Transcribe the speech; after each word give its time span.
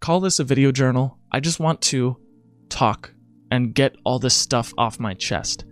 call 0.00 0.20
this 0.20 0.38
a 0.38 0.44
video 0.44 0.72
journal. 0.72 1.18
I 1.30 1.40
just 1.40 1.60
want 1.60 1.80
to 1.82 2.16
talk 2.68 3.12
and 3.50 3.74
get 3.74 3.96
all 4.04 4.18
this 4.18 4.34
stuff 4.34 4.72
off 4.78 4.98
my 4.98 5.14
chest. 5.14 5.64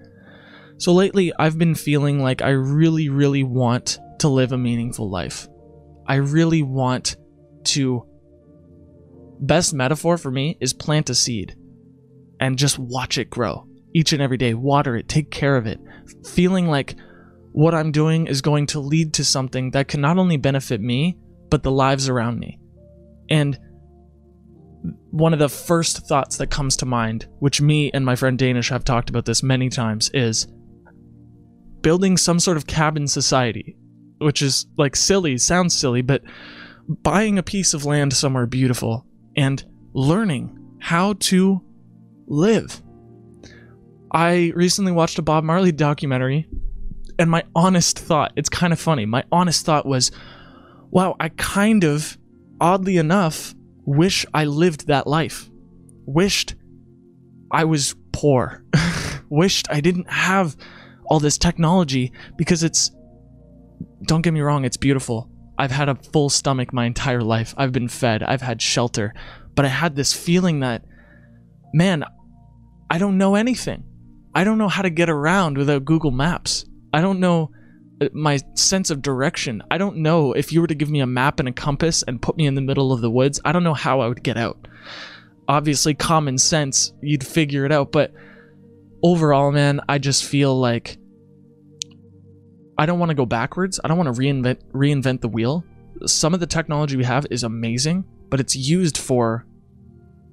So 0.79 0.93
lately, 0.93 1.33
I've 1.39 1.59
been 1.59 1.75
feeling 1.75 2.23
like 2.23 2.43
I 2.43 2.51
really, 2.51 3.09
really 3.09 3.43
want 3.43 3.99
to 4.21 4.29
live 4.29 4.53
a 4.53 4.59
meaningful 4.59 5.11
life. 5.11 5.49
I 6.07 6.17
really 6.17 6.63
want 6.63 7.17
to. 7.65 8.05
Best 9.41 9.73
metaphor 9.73 10.19
for 10.19 10.31
me 10.31 10.59
is 10.61 10.73
plant 10.73 11.11
a 11.11 11.15
seed 11.15 11.57
and 12.41 12.59
just 12.59 12.79
watch 12.79 13.19
it 13.19 13.31
grow 13.31 13.67
each 13.95 14.13
and 14.13 14.21
every 14.21 14.37
day. 14.37 14.55
Water 14.55 14.97
it, 14.97 15.09
take 15.09 15.31
care 15.31 15.57
of 15.57 15.67
it. 15.67 15.79
Feeling 16.27 16.67
like 16.67 16.97
what 17.53 17.75
I'm 17.75 17.93
doing 17.93 18.27
is 18.27 18.43
going 18.43 18.67
to 18.69 18.81
lead 18.81 19.15
to 19.15 19.25
something 19.25 19.71
that 19.73 19.89
can 19.89 20.01
not 20.01 20.19
only 20.19 20.37
benefit 20.37 20.81
me, 20.81 21.19
but 21.51 21.63
the 21.63 21.71
lives 21.71 22.09
around 22.09 22.39
me. 22.39 22.59
And 23.31 23.59
one 25.11 25.33
of 25.33 25.39
the 25.39 25.49
first 25.49 26.07
thoughts 26.07 26.37
that 26.37 26.51
comes 26.51 26.77
to 26.77 26.87
mind, 26.87 27.27
which 27.41 27.61
me 27.61 27.91
and 27.93 28.05
my 28.05 28.15
friend 28.15 28.39
Danish 28.39 28.69
have 28.69 28.85
talked 28.85 29.11
about 29.11 29.25
this 29.25 29.43
many 29.43 29.69
times, 29.69 30.11
is 30.15 30.47
building 31.81 32.17
some 32.17 32.39
sort 32.39 32.57
of 32.57 32.67
cabin 32.67 33.07
society, 33.07 33.77
which 34.19 34.43
is 34.43 34.67
like 34.77 34.97
silly, 34.97 35.39
sounds 35.39 35.75
silly, 35.77 36.03
but 36.03 36.23
buying 37.03 37.39
a 37.39 37.43
piece 37.43 37.75
of 37.75 37.85
land 37.85 38.13
somewhere 38.13 38.47
beautiful 38.47 39.07
and 39.37 39.65
learning 39.93 40.57
how 40.81 41.15
to 41.15 41.63
live. 42.27 42.83
I 44.13 44.53
recently 44.55 44.93
watched 44.93 45.19
a 45.19 45.23
Bob 45.23 45.45
Marley 45.45 45.73
documentary, 45.73 46.49
and 47.19 47.31
my 47.31 47.45
honest 47.55 47.99
thought, 47.99 48.33
it's 48.37 48.49
kind 48.49 48.73
of 48.73 48.81
funny, 48.81 49.07
my 49.07 49.25
honest 49.31 49.67
thought 49.67 49.87
was, 49.87 50.11
wow, 50.91 51.17
I 51.21 51.29
kind 51.31 51.85
of, 51.85 52.17
oddly 52.61 52.97
enough, 52.97 53.55
wish 53.89 54.27
I 54.35 54.45
lived 54.45 54.89
that 54.89 55.07
life. 55.07 55.49
Wished 56.05 56.55
I 57.51 57.65
was 57.65 57.95
poor. 58.13 58.63
Wished 59.31 59.67
I 59.71 59.81
didn't 59.81 60.11
have 60.11 60.57
all 61.07 61.21
this 61.21 61.39
technology 61.39 62.13
because 62.37 62.63
it's 62.63 62.91
don't 64.03 64.23
get 64.23 64.35
me 64.35 64.41
wrong, 64.41 64.65
it's 64.65 64.77
beautiful. 64.77 65.31
I've 65.57 65.71
had 65.71 65.89
a 65.89 65.95
full 65.95 66.29
stomach 66.29 66.73
my 66.73 66.85
entire 66.85 67.23
life. 67.23 67.55
I've 67.57 67.73
been 67.73 67.89
fed, 67.89 68.23
I've 68.23 68.43
had 68.43 68.61
shelter, 68.61 69.15
but 69.55 69.65
I 69.65 69.69
had 69.69 69.97
this 69.97 70.13
feeling 70.13 70.61
that 70.61 70.85
man, 71.73 72.05
I 72.91 72.99
don't 72.99 73.17
know 73.17 73.37
anything. 73.37 73.85
I 74.35 74.45
don't 74.45 74.59
know 74.59 74.69
how 74.69 74.83
to 74.83 74.91
get 74.91 75.09
around 75.09 75.57
without 75.57 75.87
Google 75.87 76.11
Maps. 76.11 76.67
I 76.93 77.01
don't 77.01 77.21
know 77.21 77.51
my 78.13 78.39
sense 78.55 78.91
of 78.91 79.03
direction. 79.03 79.63
I 79.71 79.79
don't 79.79 79.99
know 79.99 80.33
if 80.33 80.53
you 80.53 80.61
were 80.61 80.67
to 80.67 80.75
give 80.75 80.91
me 80.91 81.01
a 81.01 81.07
map 81.07 81.41
and 81.41 81.49
a 81.49 81.53
compass 81.53 82.03
and 82.07 82.23
put 82.23 82.37
me 82.37 82.47
in 82.47 82.55
the 82.55 82.61
middle 82.61 82.93
of 82.93 83.01
the 83.01 83.11
woods, 83.11 83.41
I 83.45 83.53
don't 83.53 83.65
know 83.65 83.75
how 83.75 84.01
I 84.01 84.09
would 84.09 84.23
get 84.23 84.37
out. 84.37 84.69
Obviously, 85.49 85.95
common 85.95 86.39
sense, 86.39 86.93
you'd 87.01 87.27
figure 87.27 87.65
it 87.65 87.73
out, 87.73 87.91
but 87.91 88.13
overall, 89.03 89.51
man, 89.51 89.81
I 89.89 89.99
just 89.99 90.25
feel 90.25 90.59
like 90.59 90.99
I 92.77 92.87
don't 92.87 92.99
want 92.99 93.11
to 93.11 93.15
go 93.15 93.27
backwards. 93.27 93.81
I 93.83 93.89
don't 93.89 93.99
want 93.99 94.15
to 94.15 94.21
reinvent 94.21 94.59
reinvent 94.73 95.21
the 95.21 95.29
wheel. 95.29 95.65
Some 96.07 96.35
of 96.35 96.41
the 96.41 96.47
technology 96.47 96.97
we 96.97 97.05
have 97.05 97.27
is 97.31 97.43
amazing, 97.43 98.05
but 98.29 98.39
it's 98.41 98.55
used 98.55 98.97
for 98.99 99.47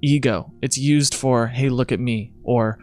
ego. 0.02 0.52
It's 0.62 0.78
used 0.78 1.16
for, 1.16 1.48
hey, 1.48 1.70
look 1.70 1.92
at 1.92 2.00
me, 2.00 2.34
or 2.44 2.78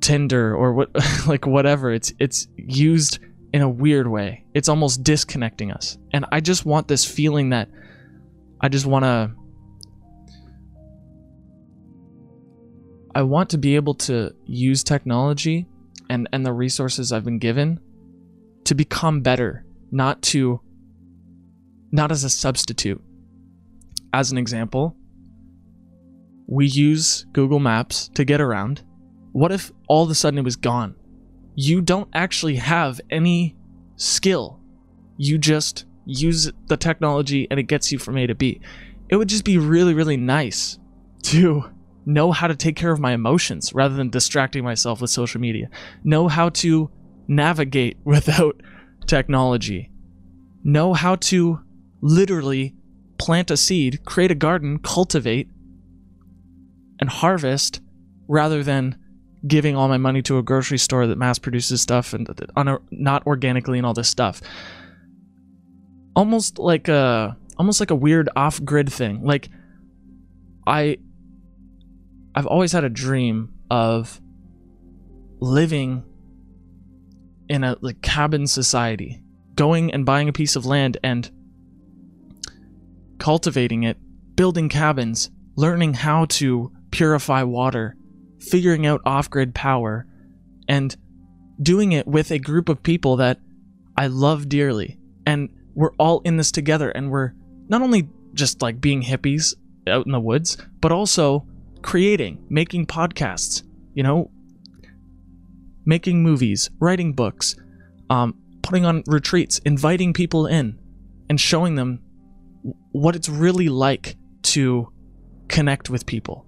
Tinder, 0.00 0.54
or 0.54 0.74
what, 0.74 0.90
like 1.26 1.46
whatever. 1.46 1.90
It's 1.90 2.12
it's 2.18 2.48
used 2.56 3.20
in 3.52 3.62
a 3.62 3.68
weird 3.68 4.06
way. 4.06 4.44
It's 4.54 4.68
almost 4.68 5.02
disconnecting 5.02 5.72
us. 5.72 5.98
And 6.12 6.26
I 6.30 6.40
just 6.40 6.64
want 6.64 6.88
this 6.88 7.04
feeling 7.04 7.50
that 7.50 7.68
I 8.60 8.68
just 8.68 8.86
want 8.86 9.04
to 9.04 9.32
I 13.14 13.22
want 13.22 13.50
to 13.50 13.58
be 13.58 13.74
able 13.76 13.94
to 13.94 14.34
use 14.44 14.84
technology 14.84 15.66
and 16.10 16.28
and 16.32 16.44
the 16.44 16.52
resources 16.52 17.12
I've 17.12 17.24
been 17.24 17.38
given 17.38 17.80
to 18.64 18.74
become 18.74 19.22
better, 19.22 19.64
not 19.90 20.20
to 20.22 20.60
not 21.90 22.12
as 22.12 22.24
a 22.24 22.30
substitute. 22.30 23.02
As 24.12 24.30
an 24.32 24.38
example, 24.38 24.96
we 26.46 26.66
use 26.66 27.26
Google 27.32 27.60
Maps 27.60 28.08
to 28.14 28.24
get 28.24 28.40
around. 28.40 28.82
What 29.32 29.52
if 29.52 29.70
all 29.86 30.04
of 30.04 30.10
a 30.10 30.14
sudden 30.14 30.38
it 30.38 30.44
was 30.44 30.56
gone? 30.56 30.94
You 31.60 31.80
don't 31.80 32.08
actually 32.14 32.54
have 32.54 33.00
any 33.10 33.56
skill. 33.96 34.60
You 35.16 35.38
just 35.38 35.86
use 36.04 36.52
the 36.68 36.76
technology 36.76 37.48
and 37.50 37.58
it 37.58 37.64
gets 37.64 37.90
you 37.90 37.98
from 37.98 38.16
A 38.16 38.28
to 38.28 38.34
B. 38.36 38.60
It 39.08 39.16
would 39.16 39.28
just 39.28 39.42
be 39.42 39.58
really, 39.58 39.92
really 39.92 40.16
nice 40.16 40.78
to 41.24 41.64
know 42.06 42.30
how 42.30 42.46
to 42.46 42.54
take 42.54 42.76
care 42.76 42.92
of 42.92 43.00
my 43.00 43.12
emotions 43.12 43.74
rather 43.74 43.96
than 43.96 44.08
distracting 44.08 44.62
myself 44.62 45.00
with 45.00 45.10
social 45.10 45.40
media. 45.40 45.68
Know 46.04 46.28
how 46.28 46.50
to 46.50 46.92
navigate 47.26 47.96
without 48.04 48.62
technology. 49.08 49.90
Know 50.62 50.94
how 50.94 51.16
to 51.16 51.58
literally 52.00 52.76
plant 53.18 53.50
a 53.50 53.56
seed, 53.56 54.04
create 54.04 54.30
a 54.30 54.36
garden, 54.36 54.78
cultivate, 54.78 55.48
and 57.00 57.10
harvest 57.10 57.80
rather 58.28 58.62
than 58.62 58.96
giving 59.46 59.76
all 59.76 59.88
my 59.88 59.98
money 59.98 60.22
to 60.22 60.38
a 60.38 60.42
grocery 60.42 60.78
store 60.78 61.06
that 61.06 61.16
mass 61.18 61.38
produces 61.38 61.80
stuff 61.80 62.12
and 62.12 62.28
not 62.90 63.26
organically 63.26 63.78
and 63.78 63.86
all 63.86 63.94
this 63.94 64.08
stuff. 64.08 64.40
Almost 66.16 66.58
like 66.58 66.88
a 66.88 67.36
almost 67.56 67.80
like 67.80 67.90
a 67.90 67.94
weird 67.94 68.28
off-grid 68.34 68.92
thing. 68.92 69.22
Like 69.22 69.48
I 70.66 70.98
I've 72.34 72.46
always 72.46 72.72
had 72.72 72.84
a 72.84 72.88
dream 72.88 73.52
of 73.70 74.20
living 75.40 76.04
in 77.48 77.64
a 77.64 77.76
like 77.80 78.02
cabin 78.02 78.46
society, 78.46 79.22
going 79.54 79.92
and 79.92 80.04
buying 80.04 80.28
a 80.28 80.32
piece 80.32 80.56
of 80.56 80.66
land 80.66 80.98
and 81.02 81.30
cultivating 83.18 83.82
it, 83.84 83.96
building 84.34 84.68
cabins, 84.68 85.30
learning 85.56 85.94
how 85.94 86.24
to 86.26 86.70
purify 86.90 87.42
water, 87.42 87.96
figuring 88.40 88.86
out 88.86 89.00
off 89.04 89.30
grid 89.30 89.54
power 89.54 90.06
and 90.68 90.96
doing 91.60 91.92
it 91.92 92.06
with 92.06 92.30
a 92.30 92.38
group 92.38 92.68
of 92.68 92.82
people 92.82 93.16
that 93.16 93.38
I 93.96 94.06
love 94.06 94.48
dearly. 94.48 94.98
And 95.26 95.50
we're 95.74 95.94
all 95.98 96.20
in 96.20 96.36
this 96.36 96.52
together 96.52 96.90
and 96.90 97.10
we're 97.10 97.32
not 97.68 97.82
only 97.82 98.08
just 98.34 98.62
like 98.62 98.80
being 98.80 99.02
hippies 99.02 99.54
out 99.86 100.06
in 100.06 100.12
the 100.12 100.20
woods, 100.20 100.56
but 100.80 100.92
also 100.92 101.46
creating, 101.82 102.44
making 102.48 102.86
podcasts, 102.86 103.62
you 103.94 104.02
know, 104.02 104.30
making 105.84 106.22
movies, 106.22 106.70
writing 106.78 107.12
books, 107.12 107.56
um, 108.10 108.34
putting 108.62 108.84
on 108.84 109.02
retreats, 109.06 109.58
inviting 109.60 110.12
people 110.12 110.46
in, 110.46 110.78
and 111.28 111.40
showing 111.40 111.74
them 111.74 112.00
what 112.92 113.16
it's 113.16 113.28
really 113.28 113.68
like 113.68 114.16
to 114.42 114.92
connect 115.48 115.88
with 115.88 116.04
people 116.06 116.47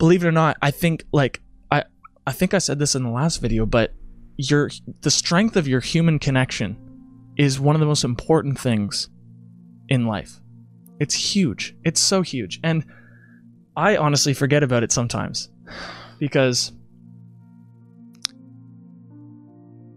believe 0.00 0.24
it 0.24 0.26
or 0.26 0.32
not, 0.32 0.56
I 0.60 0.72
think 0.72 1.04
like 1.12 1.40
I 1.70 1.84
I 2.26 2.32
think 2.32 2.54
I 2.54 2.58
said 2.58 2.80
this 2.80 2.96
in 2.96 3.04
the 3.04 3.10
last 3.10 3.36
video, 3.36 3.66
but 3.66 3.94
your 4.36 4.70
the 5.02 5.10
strength 5.10 5.56
of 5.56 5.68
your 5.68 5.80
human 5.80 6.18
connection 6.18 6.76
is 7.36 7.60
one 7.60 7.76
of 7.76 7.80
the 7.80 7.86
most 7.86 8.02
important 8.02 8.58
things 8.58 9.08
in 9.88 10.06
life. 10.06 10.40
It's 10.98 11.14
huge. 11.14 11.76
It's 11.84 12.00
so 12.00 12.22
huge. 12.22 12.58
And 12.64 12.84
I 13.76 13.96
honestly 13.96 14.34
forget 14.34 14.62
about 14.62 14.82
it 14.82 14.90
sometimes 14.90 15.50
because 16.18 16.72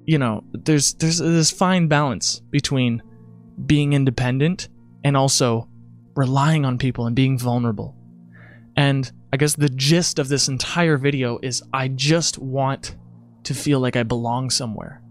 you 0.06 0.18
know, 0.18 0.44
there's 0.52 0.96
there's 0.96 1.20
this 1.20 1.50
fine 1.50 1.88
balance 1.88 2.42
between 2.52 3.02
being 3.66 3.94
independent 3.94 4.68
and 5.06 5.16
also 5.16 5.70
relying 6.16 6.66
on 6.66 6.78
people 6.78 7.08
and 7.08 7.16
being 7.16 7.40
vulnerable. 7.40 7.96
And 8.76 9.12
I 9.32 9.38
guess 9.38 9.56
the 9.56 9.70
gist 9.70 10.20
of 10.20 10.28
this 10.28 10.48
entire 10.48 10.98
video 10.98 11.40
is 11.42 11.64
I 11.74 11.88
just 11.88 12.38
want 12.40 12.96
to 13.44 13.54
feel 13.54 13.80
like 13.80 13.96
I 13.96 14.04
belong 14.04 14.50
somewhere. 14.50 15.02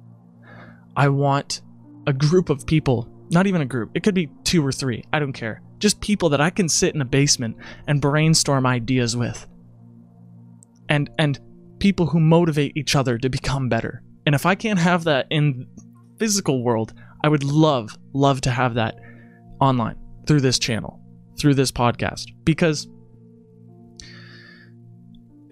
I 0.97 1.09
want 1.09 1.63
a 2.07 2.13
group 2.13 2.51
of 2.51 2.67
people, 2.67 3.09
not 3.31 3.47
even 3.47 3.61
a 3.61 3.67
group, 3.67 3.91
it 3.95 4.03
could 4.03 4.15
be 4.15 4.31
two 4.45 4.67
or 4.67 4.73
three, 4.73 5.05
I 5.13 5.19
don't 5.19 5.33
care. 5.33 5.63
Just 5.79 6.01
people 6.01 6.29
that 6.31 6.41
I 6.41 6.51
can 6.51 6.69
sit 6.69 6.95
in 6.95 7.01
a 7.01 7.05
basement 7.05 7.57
and 7.87 8.01
brainstorm 8.01 8.67
ideas 8.67 9.17
with. 9.17 9.47
And 10.89 11.11
and 11.19 11.41
people 11.79 12.07
who 12.07 12.21
motivate 12.21 12.77
each 12.77 12.95
other 12.95 13.19
to 13.19 13.29
become 13.29 13.69
better. 13.69 14.03
And 14.27 14.35
if 14.35 14.47
I 14.47 14.55
can't 14.55 14.79
have 14.79 15.05
that 15.05 15.27
in 15.31 15.67
physical 16.19 16.63
world, 16.63 16.95
I 17.25 17.29
would 17.29 17.45
love 17.45 17.97
love 18.13 18.41
to 18.43 18.51
have 18.51 18.75
that 18.75 18.97
online 19.61 19.97
through 20.27 20.41
this 20.41 20.59
channel, 20.59 21.01
through 21.39 21.55
this 21.55 21.73
podcast 21.73 22.27
because 22.45 22.87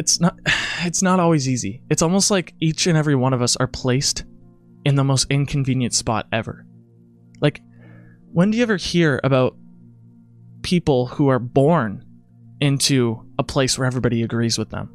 it's 0.00 0.18
not 0.18 0.36
it's 0.80 1.02
not 1.02 1.20
always 1.20 1.48
easy. 1.48 1.82
It's 1.90 2.02
almost 2.02 2.30
like 2.30 2.54
each 2.58 2.86
and 2.86 2.98
every 2.98 3.14
one 3.14 3.32
of 3.32 3.42
us 3.42 3.54
are 3.56 3.68
placed 3.68 4.24
in 4.84 4.96
the 4.96 5.04
most 5.04 5.30
inconvenient 5.30 5.94
spot 5.94 6.26
ever. 6.32 6.66
Like 7.40 7.60
when 8.32 8.50
do 8.50 8.56
you 8.56 8.62
ever 8.62 8.76
hear 8.76 9.20
about 9.22 9.56
people 10.62 11.06
who 11.06 11.28
are 11.28 11.38
born 11.38 12.04
into 12.60 13.26
a 13.38 13.42
place 13.42 13.78
where 13.78 13.86
everybody 13.86 14.22
agrees 14.22 14.58
with 14.58 14.70
them. 14.70 14.94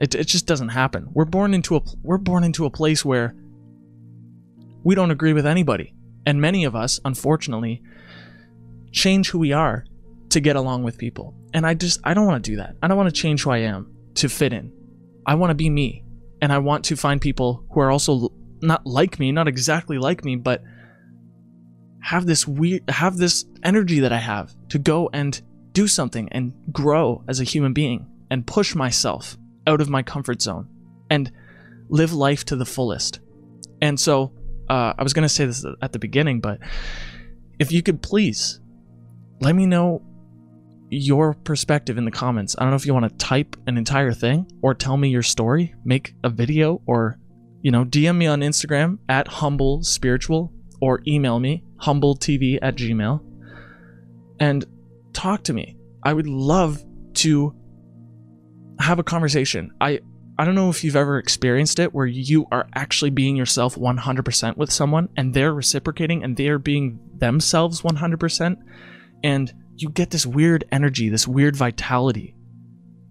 It, 0.00 0.14
it 0.14 0.26
just 0.26 0.46
doesn't 0.46 0.70
happen. 0.70 1.08
We're 1.12 1.24
born 1.24 1.54
into 1.54 1.76
a 1.76 1.80
we're 2.02 2.18
born 2.18 2.44
into 2.44 2.66
a 2.66 2.70
place 2.70 3.04
where 3.04 3.34
we 4.84 4.94
don't 4.94 5.10
agree 5.10 5.32
with 5.32 5.46
anybody. 5.46 5.94
And 6.26 6.40
many 6.40 6.64
of 6.64 6.74
us, 6.74 7.00
unfortunately, 7.04 7.82
change 8.92 9.30
who 9.30 9.38
we 9.38 9.52
are 9.52 9.84
to 10.30 10.40
get 10.40 10.56
along 10.56 10.82
with 10.82 10.98
people. 10.98 11.34
And 11.54 11.66
I 11.66 11.74
just 11.74 12.00
I 12.04 12.12
don't 12.12 12.26
want 12.26 12.44
to 12.44 12.50
do 12.50 12.56
that. 12.56 12.76
I 12.82 12.88
don't 12.88 12.96
want 12.96 13.08
to 13.08 13.20
change 13.20 13.42
who 13.42 13.50
I 13.50 13.58
am 13.58 13.95
to 14.16 14.28
fit 14.28 14.52
in. 14.52 14.72
I 15.26 15.34
want 15.34 15.50
to 15.50 15.54
be 15.54 15.70
me. 15.70 16.04
And 16.42 16.52
I 16.52 16.58
want 16.58 16.84
to 16.86 16.96
find 16.96 17.20
people 17.20 17.64
who 17.70 17.80
are 17.80 17.90
also 17.90 18.30
not 18.60 18.86
like 18.86 19.18
me, 19.18 19.32
not 19.32 19.48
exactly 19.48 19.98
like 19.98 20.24
me, 20.24 20.36
but 20.36 20.62
have 22.02 22.26
this 22.26 22.46
weird 22.46 22.88
have 22.88 23.16
this 23.16 23.46
energy 23.64 24.00
that 24.00 24.12
I 24.12 24.18
have 24.18 24.54
to 24.68 24.78
go 24.78 25.10
and 25.12 25.40
do 25.72 25.88
something 25.88 26.28
and 26.30 26.52
grow 26.72 27.24
as 27.26 27.40
a 27.40 27.44
human 27.44 27.72
being 27.72 28.06
and 28.30 28.46
push 28.46 28.74
myself 28.74 29.36
out 29.66 29.80
of 29.80 29.88
my 29.88 30.02
comfort 30.02 30.40
zone 30.40 30.68
and 31.10 31.32
live 31.88 32.12
life 32.12 32.44
to 32.46 32.56
the 32.56 32.64
fullest. 32.64 33.20
And 33.82 33.98
so, 33.98 34.32
uh, 34.68 34.94
I 34.96 35.02
was 35.02 35.12
going 35.12 35.24
to 35.24 35.28
say 35.28 35.46
this 35.46 35.64
at 35.82 35.92
the 35.92 35.98
beginning, 35.98 36.40
but 36.40 36.60
if 37.58 37.72
you 37.72 37.82
could 37.82 38.02
please 38.02 38.60
let 39.40 39.54
me 39.54 39.66
know 39.66 40.02
your 40.90 41.34
perspective 41.34 41.98
in 41.98 42.04
the 42.04 42.10
comments. 42.10 42.54
I 42.58 42.62
don't 42.62 42.70
know 42.70 42.76
if 42.76 42.86
you 42.86 42.94
want 42.94 43.08
to 43.10 43.16
type 43.16 43.56
an 43.66 43.76
entire 43.76 44.12
thing 44.12 44.50
or 44.62 44.74
tell 44.74 44.96
me 44.96 45.08
your 45.08 45.22
story, 45.22 45.74
make 45.84 46.14
a 46.22 46.28
video, 46.28 46.80
or, 46.86 47.18
you 47.62 47.70
know, 47.70 47.84
DM 47.84 48.16
me 48.16 48.26
on 48.26 48.40
Instagram 48.40 48.98
at 49.08 49.26
humble 49.28 49.82
spiritual 49.82 50.52
or 50.80 51.00
email 51.06 51.38
me 51.38 51.64
humbletv 51.78 52.58
at 52.62 52.76
gmail 52.76 53.20
and 54.40 54.64
talk 55.12 55.42
to 55.44 55.52
me. 55.52 55.76
I 56.02 56.12
would 56.12 56.26
love 56.26 56.84
to 57.14 57.54
have 58.78 58.98
a 58.98 59.02
conversation. 59.02 59.72
I 59.80 60.00
I 60.38 60.44
don't 60.44 60.54
know 60.54 60.68
if 60.68 60.84
you've 60.84 60.96
ever 60.96 61.18
experienced 61.18 61.78
it 61.78 61.94
where 61.94 62.04
you 62.04 62.46
are 62.52 62.68
actually 62.74 63.08
being 63.08 63.36
yourself 63.36 63.76
100% 63.76 64.56
with 64.58 64.70
someone 64.70 65.08
and 65.16 65.32
they're 65.32 65.54
reciprocating 65.54 66.22
and 66.22 66.36
they're 66.36 66.58
being 66.58 67.00
themselves 67.16 67.80
100% 67.80 68.56
and 69.24 69.54
you 69.76 69.90
get 69.90 70.10
this 70.10 70.26
weird 70.26 70.64
energy, 70.72 71.08
this 71.08 71.26
weird 71.26 71.56
vitality. 71.56 72.34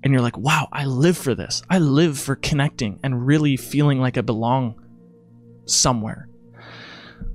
And 0.03 0.13
you're 0.13 0.21
like, 0.21 0.37
"Wow, 0.37 0.67
I 0.71 0.85
live 0.85 1.17
for 1.17 1.33
this. 1.33 1.63
I 1.69 1.79
live 1.79 2.19
for 2.19 2.35
connecting 2.35 2.99
and 3.03 3.25
really 3.25 3.57
feeling 3.57 3.99
like 3.99 4.17
I 4.17 4.21
belong 4.21 4.75
somewhere." 5.65 6.29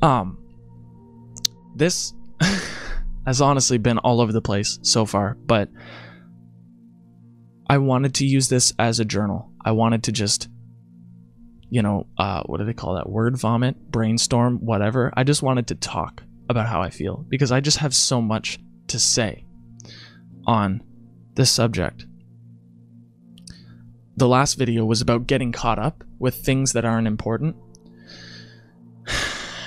Um 0.02 0.38
this 1.74 2.14
has 3.26 3.40
honestly 3.40 3.78
been 3.78 3.98
all 3.98 4.20
over 4.20 4.32
the 4.32 4.42
place 4.42 4.78
so 4.82 5.04
far, 5.06 5.36
but 5.46 5.68
I 7.68 7.78
wanted 7.78 8.14
to 8.16 8.26
use 8.26 8.48
this 8.48 8.72
as 8.78 8.98
a 8.98 9.04
journal. 9.04 9.52
I 9.64 9.72
wanted 9.72 10.04
to 10.04 10.12
just, 10.12 10.48
you 11.68 11.82
know, 11.82 12.06
uh, 12.18 12.42
what 12.46 12.58
do 12.58 12.64
they 12.64 12.72
call 12.72 12.96
that? 12.96 13.08
Word 13.08 13.36
vomit, 13.36 13.90
brainstorm, 13.90 14.58
whatever. 14.58 15.12
I 15.16 15.22
just 15.22 15.42
wanted 15.42 15.68
to 15.68 15.76
talk 15.76 16.24
about 16.48 16.66
how 16.66 16.82
I 16.82 16.90
feel 16.90 17.24
because 17.28 17.52
I 17.52 17.60
just 17.60 17.78
have 17.78 17.94
so 17.94 18.20
much 18.20 18.58
to 18.90 18.98
say 18.98 19.44
on 20.46 20.82
this 21.34 21.50
subject. 21.50 22.06
The 24.16 24.28
last 24.28 24.54
video 24.54 24.84
was 24.84 25.00
about 25.00 25.26
getting 25.26 25.52
caught 25.52 25.78
up 25.78 26.04
with 26.18 26.34
things 26.34 26.72
that 26.72 26.84
aren't 26.84 27.06
important. 27.06 27.56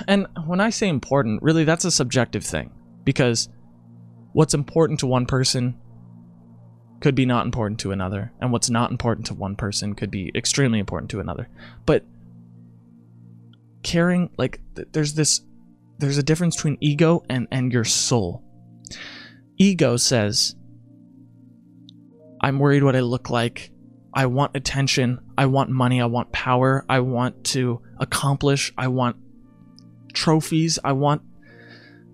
And 0.08 0.26
when 0.46 0.60
I 0.60 0.70
say 0.70 0.88
important, 0.88 1.40
really 1.42 1.64
that's 1.64 1.84
a 1.84 1.90
subjective 1.90 2.44
thing 2.44 2.72
because 3.04 3.48
what's 4.32 4.52
important 4.52 5.00
to 5.00 5.06
one 5.06 5.24
person 5.24 5.78
could 7.00 7.14
be 7.14 7.26
not 7.26 7.46
important 7.46 7.80
to 7.80 7.92
another, 7.92 8.32
and 8.40 8.50
what's 8.52 8.70
not 8.70 8.90
important 8.90 9.26
to 9.26 9.34
one 9.34 9.56
person 9.56 9.94
could 9.94 10.10
be 10.10 10.30
extremely 10.34 10.78
important 10.78 11.10
to 11.10 11.20
another. 11.20 11.48
But 11.86 12.04
caring, 13.82 14.30
like, 14.36 14.60
th- 14.74 14.88
there's 14.92 15.14
this, 15.14 15.42
there's 15.98 16.18
a 16.18 16.22
difference 16.22 16.56
between 16.56 16.78
ego 16.80 17.22
and 17.28 17.46
and 17.50 17.72
your 17.72 17.84
soul. 17.84 18.43
Ego 19.56 19.96
says, 19.96 20.54
"I'm 22.40 22.58
worried 22.58 22.82
what 22.82 22.96
I 22.96 23.00
look 23.00 23.30
like. 23.30 23.70
I 24.12 24.26
want 24.26 24.56
attention. 24.56 25.20
I 25.36 25.46
want 25.46 25.70
money. 25.70 26.00
I 26.00 26.06
want 26.06 26.32
power. 26.32 26.84
I 26.88 27.00
want 27.00 27.44
to 27.46 27.80
accomplish. 27.98 28.72
I 28.78 28.88
want 28.88 29.16
trophies. 30.12 30.78
I 30.84 30.92
want, 30.92 31.22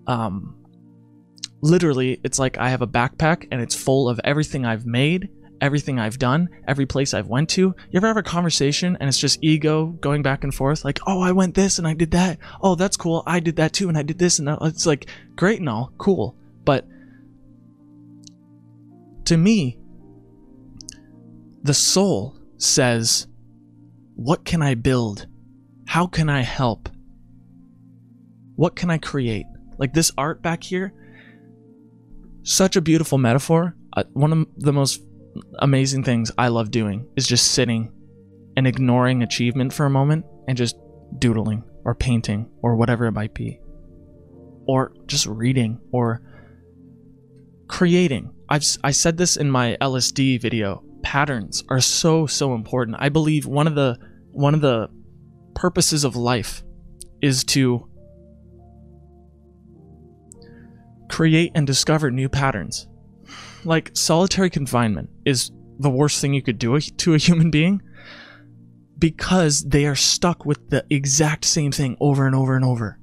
um." 0.07 0.55
literally 1.61 2.19
it's 2.23 2.39
like 2.39 2.57
i 2.57 2.69
have 2.69 2.81
a 2.81 2.87
backpack 2.87 3.47
and 3.51 3.61
it's 3.61 3.75
full 3.75 4.09
of 4.09 4.19
everything 4.23 4.65
i've 4.65 4.85
made 4.85 5.29
everything 5.61 5.99
i've 5.99 6.17
done 6.17 6.49
every 6.67 6.85
place 6.85 7.13
i've 7.13 7.27
went 7.27 7.47
to 7.47 7.61
you 7.61 7.97
ever 7.97 8.07
have 8.07 8.17
a 8.17 8.23
conversation 8.23 8.97
and 8.99 9.07
it's 9.07 9.17
just 9.17 9.37
ego 9.43 9.87
going 10.01 10.23
back 10.23 10.43
and 10.43 10.55
forth 10.55 10.83
like 10.83 10.99
oh 11.05 11.21
i 11.21 11.31
went 11.31 11.53
this 11.53 11.77
and 11.77 11.87
i 11.87 11.93
did 11.93 12.11
that 12.11 12.39
oh 12.61 12.73
that's 12.73 12.97
cool 12.97 13.23
i 13.27 13.39
did 13.39 13.55
that 13.55 13.71
too 13.73 13.87
and 13.87 13.97
i 13.97 14.01
did 14.01 14.17
this 14.17 14.39
and 14.39 14.47
that. 14.47 14.57
it's 14.63 14.87
like 14.87 15.07
great 15.35 15.59
and 15.59 15.69
all 15.69 15.93
cool 15.99 16.35
but 16.63 16.85
to 19.25 19.37
me 19.37 19.77
the 21.63 21.73
soul 21.73 22.37
says 22.57 23.27
what 24.15 24.45
can 24.45 24.61
i 24.61 24.73
build 24.75 25.27
how 25.87 26.07
can 26.07 26.29
i 26.29 26.41
help 26.41 26.89
what 28.55 28.75
can 28.75 28.89
i 28.89 28.97
create 28.97 29.45
like 29.77 29.93
this 29.93 30.11
art 30.17 30.41
back 30.41 30.63
here 30.63 30.93
such 32.43 32.75
a 32.75 32.81
beautiful 32.81 33.17
metaphor. 33.17 33.75
Uh, 33.95 34.03
one 34.13 34.31
of 34.31 34.47
the 34.57 34.73
most 34.73 35.03
amazing 35.59 36.03
things 36.03 36.31
I 36.37 36.47
love 36.47 36.71
doing 36.71 37.07
is 37.15 37.27
just 37.27 37.51
sitting 37.51 37.91
and 38.57 38.67
ignoring 38.67 39.23
achievement 39.23 39.73
for 39.73 39.85
a 39.85 39.89
moment 39.89 40.25
and 40.47 40.57
just 40.57 40.75
doodling 41.19 41.63
or 41.85 41.95
painting 41.95 42.49
or 42.61 42.75
whatever 42.75 43.05
it 43.05 43.11
might 43.11 43.33
be. 43.33 43.59
Or 44.67 44.93
just 45.05 45.25
reading 45.25 45.79
or 45.91 46.21
creating. 47.71 48.31
I've 48.49 48.65
I 48.83 48.91
said 48.91 49.17
this 49.17 49.37
in 49.37 49.49
my 49.49 49.77
LSD 49.81 50.39
video. 50.41 50.83
Patterns 51.01 51.63
are 51.69 51.79
so 51.79 52.27
so 52.27 52.53
important. 52.53 52.97
I 52.99 53.09
believe 53.09 53.47
one 53.47 53.65
of 53.65 53.75
the 53.75 53.97
one 54.31 54.53
of 54.53 54.61
the 54.61 54.89
purposes 55.55 56.03
of 56.03 56.15
life 56.15 56.63
is 57.21 57.43
to 57.45 57.87
create 61.09 61.51
and 61.55 61.65
discover 61.65 62.11
new 62.11 62.29
patterns. 62.29 62.87
Like, 63.63 63.91
solitary 63.93 64.49
confinement 64.49 65.09
is 65.25 65.51
the 65.79 65.89
worst 65.89 66.19
thing 66.19 66.33
you 66.33 66.41
could 66.41 66.57
do 66.57 66.79
to 66.79 67.13
a 67.13 67.17
human 67.17 67.51
being 67.51 67.81
because 68.97 69.63
they 69.63 69.85
are 69.85 69.95
stuck 69.95 70.45
with 70.45 70.69
the 70.69 70.85
exact 70.89 71.45
same 71.45 71.71
thing 71.71 71.97
over 71.99 72.25
and 72.25 72.35
over 72.35 72.55
and 72.55 72.65
over. 72.65 72.99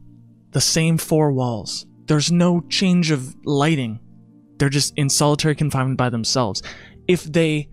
The 0.53 0.61
same 0.61 0.99
four 0.99 1.33
walls. 1.33 1.87
There's 2.07 2.33
no 2.33 2.63
change 2.69 3.11
of 3.11 3.37
lighting. 3.45 4.01
They're 4.59 4.69
just 4.69 4.93
in 4.97 5.09
solitary 5.09 5.55
confinement 5.55 5.99
by 5.99 6.11
themselves. 6.11 6.63
If 7.07 7.25
they 7.25 7.69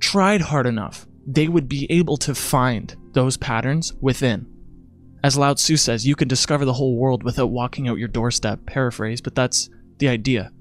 tried 0.00 0.40
hard 0.40 0.66
enough, 0.66 1.06
they 1.26 1.48
would 1.48 1.68
be 1.68 1.86
able 1.90 2.16
to 2.18 2.34
find 2.34 2.94
those 3.12 3.36
patterns 3.36 3.94
within. 4.00 4.46
As 5.22 5.36
Lao 5.36 5.54
Tzu 5.54 5.76
says, 5.76 6.06
you 6.06 6.14
can 6.14 6.28
discover 6.28 6.64
the 6.64 6.72
whole 6.72 6.96
world 6.96 7.22
without 7.22 7.50
walking 7.50 7.88
out 7.88 7.98
your 7.98 8.08
doorstep. 8.08 8.66
Paraphrase, 8.66 9.20
but 9.20 9.34
that's 9.34 9.68
the 9.98 10.08
idea. 10.08 10.52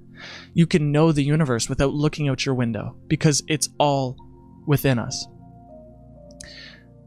You 0.54 0.66
can 0.66 0.92
know 0.92 1.12
the 1.12 1.24
universe 1.24 1.70
without 1.70 1.94
looking 1.94 2.28
out 2.28 2.46
your 2.46 2.56
window 2.56 2.96
because 3.08 3.44
it's 3.48 3.70
all 3.80 4.18
within 4.66 4.98
us. 4.98 5.28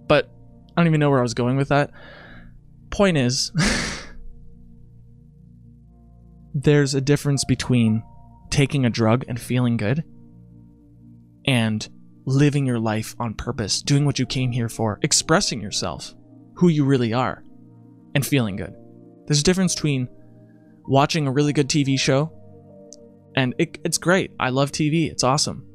But 0.06 0.30
I 0.76 0.80
don't 0.80 0.86
even 0.86 1.00
know 1.00 1.10
where 1.10 1.18
I 1.18 1.22
was 1.22 1.34
going 1.34 1.56
with 1.56 1.68
that. 1.68 1.90
Point 2.90 3.16
is, 3.16 3.52
there's 6.54 6.94
a 6.94 7.00
difference 7.00 7.44
between 7.44 8.02
taking 8.50 8.84
a 8.84 8.90
drug 8.90 9.24
and 9.28 9.40
feeling 9.40 9.76
good 9.76 10.04
and 11.46 11.88
living 12.26 12.66
your 12.66 12.78
life 12.78 13.14
on 13.18 13.34
purpose, 13.34 13.82
doing 13.82 14.04
what 14.04 14.18
you 14.18 14.26
came 14.26 14.52
here 14.52 14.68
for, 14.68 14.98
expressing 15.02 15.60
yourself 15.60 16.14
who 16.54 16.68
you 16.68 16.84
really 16.84 17.12
are 17.12 17.42
and 18.14 18.26
feeling 18.26 18.56
good. 18.56 18.74
There's 19.26 19.40
a 19.40 19.44
difference 19.44 19.74
between 19.74 20.08
watching 20.86 21.26
a 21.26 21.32
really 21.32 21.52
good 21.52 21.68
TV 21.68 21.98
show 21.98 22.32
and 23.36 23.54
it, 23.58 23.78
it's 23.84 23.98
great. 23.98 24.32
I 24.40 24.50
love 24.50 24.72
TV. 24.72 25.10
It's 25.10 25.22
awesome. 25.22 25.66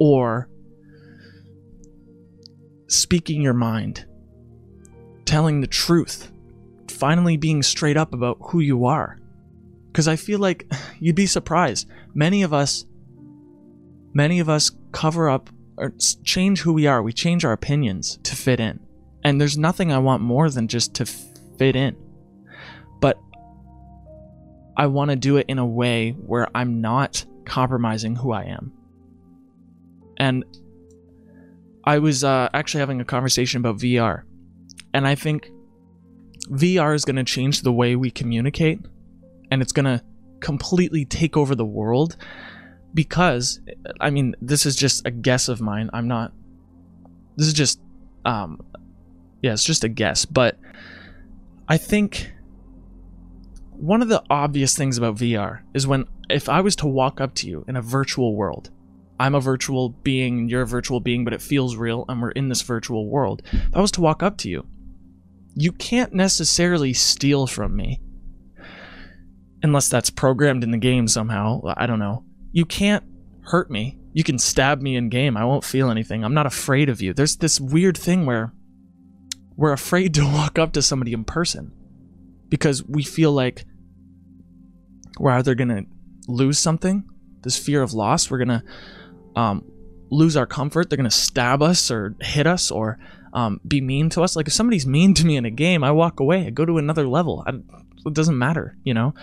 Or 0.00 0.48
speaking 2.88 3.40
your 3.40 3.54
mind, 3.54 4.04
telling 5.24 5.60
the 5.60 5.66
truth, 5.66 6.32
finally 6.90 7.36
being 7.36 7.62
straight 7.62 7.96
up 7.96 8.12
about 8.12 8.38
who 8.40 8.60
you 8.60 8.84
are. 8.84 9.18
Because 9.92 10.08
I 10.08 10.16
feel 10.16 10.38
like 10.38 10.70
you'd 10.98 11.16
be 11.16 11.26
surprised. 11.26 11.86
Many 12.14 12.42
of 12.42 12.52
us, 12.52 12.86
many 14.14 14.40
of 14.40 14.48
us 14.48 14.70
cover 14.90 15.28
up 15.28 15.50
or 15.76 15.92
change 16.24 16.62
who 16.62 16.72
we 16.72 16.86
are. 16.86 17.02
We 17.02 17.12
change 17.12 17.44
our 17.44 17.52
opinions 17.52 18.18
to 18.22 18.34
fit 18.34 18.58
in. 18.58 18.80
And 19.22 19.40
there's 19.40 19.58
nothing 19.58 19.92
I 19.92 19.98
want 19.98 20.22
more 20.22 20.50
than 20.50 20.68
just 20.68 20.94
to 20.94 21.06
fit 21.06 21.76
in. 21.76 21.96
But 23.00 23.18
I 24.76 24.86
want 24.86 25.10
to 25.10 25.16
do 25.16 25.36
it 25.36 25.46
in 25.48 25.58
a 25.58 25.66
way 25.66 26.12
where 26.12 26.48
I'm 26.54 26.80
not 26.80 27.24
compromising 27.44 28.16
who 28.16 28.32
I 28.32 28.44
am. 28.44 28.72
And 30.16 30.44
I 31.84 31.98
was 31.98 32.24
uh, 32.24 32.48
actually 32.54 32.80
having 32.80 33.00
a 33.00 33.04
conversation 33.04 33.58
about 33.58 33.78
VR, 33.78 34.22
and 34.94 35.06
I 35.06 35.16
think 35.16 35.50
VR 36.48 36.94
is 36.94 37.04
going 37.04 37.16
to 37.16 37.24
change 37.24 37.62
the 37.62 37.72
way 37.72 37.96
we 37.96 38.10
communicate, 38.10 38.80
and 39.52 39.60
it's 39.60 39.72
going 39.72 39.84
to 39.84 40.02
completely 40.40 41.04
take 41.04 41.36
over 41.36 41.54
the 41.54 41.64
world 41.64 42.16
because 42.94 43.60
I 44.00 44.08
mean, 44.08 44.34
this 44.40 44.64
is 44.64 44.74
just 44.74 45.06
a 45.06 45.10
guess 45.10 45.48
of 45.48 45.60
mine. 45.60 45.90
I'm 45.92 46.08
not 46.08 46.32
this 47.36 47.46
is 47.46 47.52
just 47.52 47.80
um 48.24 48.60
yeah, 49.42 49.52
it's 49.52 49.64
just 49.64 49.84
a 49.84 49.88
guess, 49.88 50.24
but 50.24 50.58
I 51.68 51.76
think 51.76 52.32
one 53.72 54.00
of 54.00 54.08
the 54.08 54.22
obvious 54.30 54.74
things 54.74 54.96
about 54.96 55.16
VR 55.16 55.60
is 55.74 55.86
when 55.86 56.06
if 56.30 56.48
I 56.48 56.62
was 56.62 56.74
to 56.76 56.86
walk 56.86 57.20
up 57.20 57.34
to 57.36 57.46
you 57.46 57.64
in 57.68 57.76
a 57.76 57.82
virtual 57.82 58.34
world, 58.34 58.70
I'm 59.20 59.34
a 59.34 59.40
virtual 59.40 59.90
being, 59.90 60.48
you're 60.48 60.62
a 60.62 60.66
virtual 60.66 61.00
being, 61.00 61.24
but 61.24 61.34
it 61.34 61.42
feels 61.42 61.76
real 61.76 62.06
and 62.08 62.22
we're 62.22 62.30
in 62.30 62.48
this 62.48 62.62
virtual 62.62 63.06
world. 63.06 63.42
If 63.52 63.76
I 63.76 63.80
was 63.80 63.92
to 63.92 64.00
walk 64.00 64.22
up 64.22 64.38
to 64.38 64.48
you, 64.48 64.66
you 65.54 65.72
can't 65.72 66.14
necessarily 66.14 66.94
steal 66.94 67.46
from 67.46 67.76
me. 67.76 68.00
Unless 69.62 69.88
that's 69.88 70.10
programmed 70.10 70.64
in 70.64 70.70
the 70.70 70.78
game 70.78 71.06
somehow. 71.06 71.60
I 71.76 71.86
don't 71.86 71.98
know. 71.98 72.24
You 72.52 72.64
can't 72.64 73.04
hurt 73.42 73.70
me. 73.70 73.98
You 74.12 74.24
can 74.24 74.38
stab 74.38 74.82
me 74.82 74.96
in 74.96 75.08
game. 75.08 75.36
I 75.36 75.44
won't 75.44 75.64
feel 75.64 75.90
anything. 75.90 76.24
I'm 76.24 76.34
not 76.34 76.46
afraid 76.46 76.88
of 76.88 77.00
you. 77.00 77.14
There's 77.14 77.36
this 77.36 77.60
weird 77.60 77.96
thing 77.96 78.26
where 78.26 78.52
we're 79.56 79.72
afraid 79.72 80.14
to 80.14 80.24
walk 80.32 80.58
up 80.58 80.72
to 80.72 80.82
somebody 80.82 81.12
in 81.12 81.24
person 81.24 81.72
because 82.48 82.84
we 82.86 83.02
feel 83.02 83.32
like 83.32 83.64
we're 85.18 85.32
either 85.32 85.54
going 85.54 85.68
to 85.68 85.84
lose 86.28 86.58
something, 86.58 87.04
this 87.42 87.56
fear 87.56 87.82
of 87.82 87.94
loss, 87.94 88.30
we're 88.30 88.44
going 88.44 88.48
to 88.60 88.62
um, 89.36 89.64
lose 90.10 90.36
our 90.36 90.46
comfort, 90.46 90.90
they're 90.90 90.96
going 90.96 91.08
to 91.08 91.16
stab 91.16 91.62
us 91.62 91.90
or 91.90 92.14
hit 92.20 92.46
us 92.46 92.70
or 92.70 92.98
um, 93.32 93.60
be 93.66 93.80
mean 93.80 94.10
to 94.10 94.22
us. 94.22 94.36
Like 94.36 94.46
if 94.46 94.52
somebody's 94.52 94.86
mean 94.86 95.14
to 95.14 95.26
me 95.26 95.36
in 95.36 95.44
a 95.44 95.50
game, 95.50 95.82
I 95.82 95.90
walk 95.90 96.20
away, 96.20 96.46
I 96.46 96.50
go 96.50 96.64
to 96.64 96.78
another 96.78 97.06
level. 97.06 97.44
I, 97.46 97.52
it 98.06 98.14
doesn't 98.14 98.38
matter, 98.38 98.76
you 98.84 98.94
know? 98.94 99.14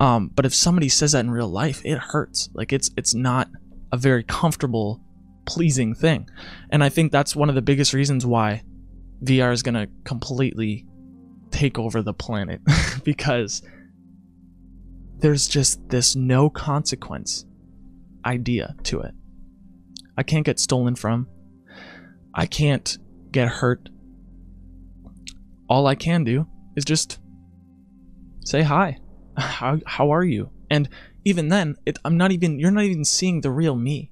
Um, 0.00 0.30
but 0.34 0.46
if 0.46 0.54
somebody 0.54 0.88
says 0.88 1.12
that 1.12 1.20
in 1.20 1.30
real 1.30 1.48
life, 1.48 1.82
it 1.84 1.98
hurts. 1.98 2.48
Like 2.54 2.72
it's 2.72 2.90
it's 2.96 3.14
not 3.14 3.48
a 3.92 3.96
very 3.96 4.22
comfortable, 4.22 5.00
pleasing 5.46 5.94
thing. 5.94 6.28
And 6.70 6.84
I 6.84 6.88
think 6.88 7.10
that's 7.10 7.34
one 7.34 7.48
of 7.48 7.54
the 7.54 7.62
biggest 7.62 7.92
reasons 7.92 8.24
why 8.24 8.62
VR 9.24 9.52
is 9.52 9.62
gonna 9.62 9.88
completely 10.04 10.86
take 11.50 11.78
over 11.78 12.02
the 12.02 12.14
planet 12.14 12.60
because 13.04 13.62
there's 15.18 15.48
just 15.48 15.88
this 15.88 16.14
no 16.14 16.48
consequence 16.48 17.44
idea 18.24 18.76
to 18.84 19.00
it. 19.00 19.14
I 20.16 20.22
can't 20.22 20.44
get 20.44 20.60
stolen 20.60 20.94
from. 20.94 21.28
I 22.34 22.46
can't 22.46 22.98
get 23.32 23.48
hurt. 23.48 23.88
All 25.68 25.86
I 25.86 25.94
can 25.96 26.24
do 26.24 26.46
is 26.76 26.84
just 26.84 27.18
say 28.48 28.62
hi 28.62 28.98
how 29.38 29.78
how 29.86 30.10
are 30.10 30.24
you? 30.24 30.50
And 30.70 30.88
even 31.24 31.48
then, 31.48 31.76
it, 31.86 31.98
I'm 32.04 32.16
not 32.16 32.32
even 32.32 32.58
you're 32.58 32.70
not 32.70 32.84
even 32.84 33.04
seeing 33.04 33.40
the 33.40 33.50
real 33.50 33.76
me. 33.76 34.10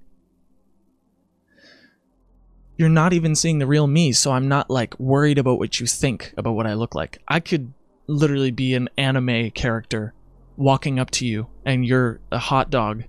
You're 2.79 2.89
not 2.91 3.15
even 3.15 3.35
seeing 3.35 3.59
the 3.59 3.67
real 3.67 3.87
me, 3.87 4.13
so 4.13 4.33
I'm 4.33 4.49
not 4.49 4.69
like 4.69 4.99
worried 5.01 5.39
about 5.39 5.59
what 5.59 5.81
you 5.81 5.87
think 5.87 6.35
about 6.37 6.53
what 6.53 6.67
I 6.67 6.75
look 6.75 6.95
like. 6.95 7.23
I 7.27 7.41
could 7.41 7.73
literally 8.07 8.51
be 8.51 8.75
an 8.75 8.89
anime 8.99 9.51
character 9.51 10.13
walking 10.57 10.99
up 10.99 11.11
to 11.11 11.27
you 11.27 11.49
and 11.65 11.87
you're 11.87 12.21
a 12.31 12.39
hot 12.39 12.71
dog. 12.71 13.05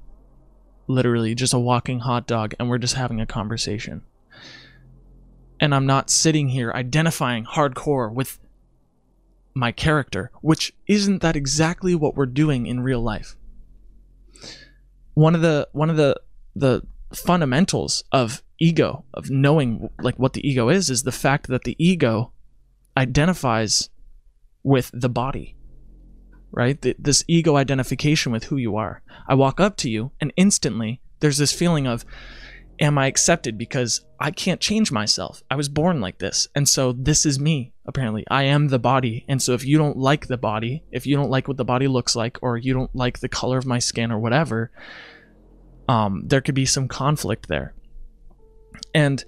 Literally 0.87 1.35
just 1.35 1.53
a 1.53 1.59
walking 1.59 1.99
hot 1.99 2.27
dog 2.27 2.53
and 2.57 2.69
we're 2.69 2.77
just 2.77 2.95
having 2.95 3.19
a 3.19 3.25
conversation. 3.25 4.03
And 5.59 5.75
I'm 5.75 5.85
not 5.85 6.09
sitting 6.09 6.47
here 6.49 6.71
identifying 6.73 7.43
hardcore 7.43 8.11
with 8.13 8.39
my 9.57 9.71
character, 9.71 10.31
which 10.41 10.73
isn't 10.87 11.21
that 11.21 11.35
exactly 11.35 11.95
what 11.95 12.15
we're 12.15 12.25
doing 12.25 12.67
in 12.67 12.79
real 12.79 13.01
life. 13.01 13.35
One 15.13 15.35
of 15.35 15.41
the 15.41 15.67
one 15.71 15.89
of 15.89 15.97
the 15.97 16.15
the 16.55 16.83
fundamentals 17.13 18.03
of 18.11 18.43
ego, 18.59 19.05
of 19.13 19.29
knowing 19.29 19.89
like 19.99 20.17
what 20.19 20.33
the 20.33 20.47
ego 20.47 20.69
is, 20.69 20.89
is 20.89 21.03
the 21.03 21.11
fact 21.11 21.47
that 21.47 21.63
the 21.63 21.75
ego 21.83 22.31
identifies 22.95 23.89
with 24.63 24.91
the 24.93 25.09
body. 25.09 25.55
Right? 26.49 26.81
this 26.97 27.23
ego 27.27 27.57
identification 27.57 28.31
with 28.31 28.45
who 28.45 28.57
you 28.57 28.77
are. 28.77 29.01
I 29.27 29.35
walk 29.35 29.59
up 29.59 29.75
to 29.77 29.89
you 29.89 30.11
and 30.19 30.33
instantly 30.37 31.01
there's 31.19 31.37
this 31.37 31.51
feeling 31.51 31.85
of 31.85 32.05
am 32.79 32.97
I 32.97 33.07
accepted 33.07 33.57
because 33.57 34.05
I 34.19 34.31
can't 34.31 34.61
change 34.61 34.91
myself. 34.91 35.43
I 35.49 35.55
was 35.55 35.69
born 35.69 36.01
like 36.01 36.19
this. 36.19 36.47
And 36.55 36.67
so 36.67 36.91
this 36.93 37.25
is 37.25 37.39
me, 37.39 37.73
apparently. 37.85 38.23
I 38.29 38.43
am 38.43 38.67
the 38.67 38.79
body. 38.79 39.25
And 39.27 39.41
so 39.41 39.53
if 39.53 39.65
you 39.65 39.77
don't 39.77 39.97
like 39.97 40.27
the 40.27 40.37
body, 40.37 40.83
if 40.91 41.05
you 41.05 41.15
don't 41.15 41.29
like 41.29 41.47
what 41.47 41.57
the 41.57 41.65
body 41.65 41.87
looks 41.87 42.15
like, 42.15 42.37
or 42.41 42.57
you 42.57 42.73
don't 42.73 42.95
like 42.95 43.19
the 43.19 43.29
color 43.29 43.57
of 43.57 43.65
my 43.65 43.79
skin 43.79 44.11
or 44.11 44.19
whatever, 44.19 44.71
um, 45.87 46.23
there 46.25 46.41
could 46.41 46.55
be 46.55 46.65
some 46.65 46.87
conflict 46.87 47.47
there. 47.47 47.73
And 48.93 49.23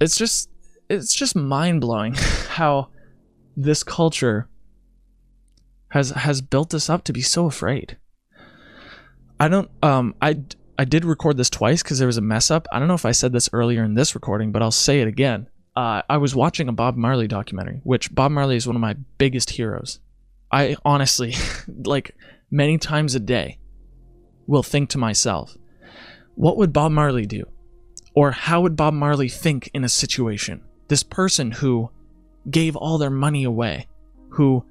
it's 0.00 0.16
just 0.16 0.50
it's 0.88 1.14
just 1.14 1.36
mind 1.36 1.80
blowing 1.80 2.14
how 2.48 2.88
this 3.56 3.82
culture 3.82 4.48
has 5.90 6.10
has 6.10 6.40
built 6.40 6.74
us 6.74 6.88
up 6.88 7.04
to 7.04 7.12
be 7.12 7.20
so 7.22 7.46
afraid. 7.46 7.98
I 9.38 9.48
don't 9.48 9.70
um 9.82 10.14
I 10.20 10.42
I 10.80 10.84
did 10.86 11.04
record 11.04 11.36
this 11.36 11.50
twice 11.50 11.82
because 11.82 11.98
there 11.98 12.06
was 12.06 12.16
a 12.16 12.22
mess 12.22 12.50
up. 12.50 12.66
I 12.72 12.78
don't 12.78 12.88
know 12.88 12.94
if 12.94 13.04
I 13.04 13.12
said 13.12 13.34
this 13.34 13.50
earlier 13.52 13.84
in 13.84 13.92
this 13.92 14.14
recording, 14.14 14.50
but 14.50 14.62
I'll 14.62 14.70
say 14.70 15.02
it 15.02 15.08
again. 15.08 15.46
Uh, 15.76 16.00
I 16.08 16.16
was 16.16 16.34
watching 16.34 16.68
a 16.68 16.72
Bob 16.72 16.96
Marley 16.96 17.28
documentary, 17.28 17.82
which 17.84 18.14
Bob 18.14 18.32
Marley 18.32 18.56
is 18.56 18.66
one 18.66 18.76
of 18.76 18.80
my 18.80 18.94
biggest 19.18 19.50
heroes. 19.50 20.00
I 20.50 20.78
honestly, 20.82 21.34
like 21.84 22.16
many 22.50 22.78
times 22.78 23.14
a 23.14 23.20
day, 23.20 23.58
will 24.46 24.62
think 24.62 24.88
to 24.88 24.96
myself, 24.96 25.54
what 26.34 26.56
would 26.56 26.72
Bob 26.72 26.92
Marley 26.92 27.26
do? 27.26 27.44
Or 28.14 28.30
how 28.30 28.62
would 28.62 28.74
Bob 28.74 28.94
Marley 28.94 29.28
think 29.28 29.68
in 29.74 29.84
a 29.84 29.88
situation? 29.90 30.62
This 30.88 31.02
person 31.02 31.50
who 31.50 31.90
gave 32.50 32.74
all 32.74 32.96
their 32.96 33.10
money 33.10 33.44
away, 33.44 33.86
who 34.30 34.64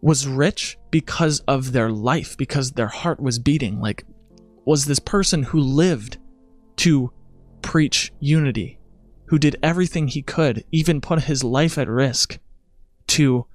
was 0.00 0.28
rich 0.28 0.78
because 0.92 1.40
of 1.48 1.72
their 1.72 1.90
life, 1.90 2.36
because 2.36 2.70
their 2.70 2.86
heart 2.86 3.18
was 3.18 3.40
beating. 3.40 3.80
Like 3.80 4.04
was 4.64 4.84
this 4.84 4.98
person 4.98 5.42
who 5.42 5.58
lived 5.58 6.18
to 6.76 7.12
preach 7.62 8.12
unity, 8.20 8.78
who 9.26 9.38
did 9.38 9.56
everything 9.62 10.08
he 10.08 10.22
could, 10.22 10.64
even 10.72 11.00
put 11.00 11.22
his 11.22 11.44
life 11.44 11.78
at 11.78 11.88
risk 11.88 12.38
to 13.08 13.46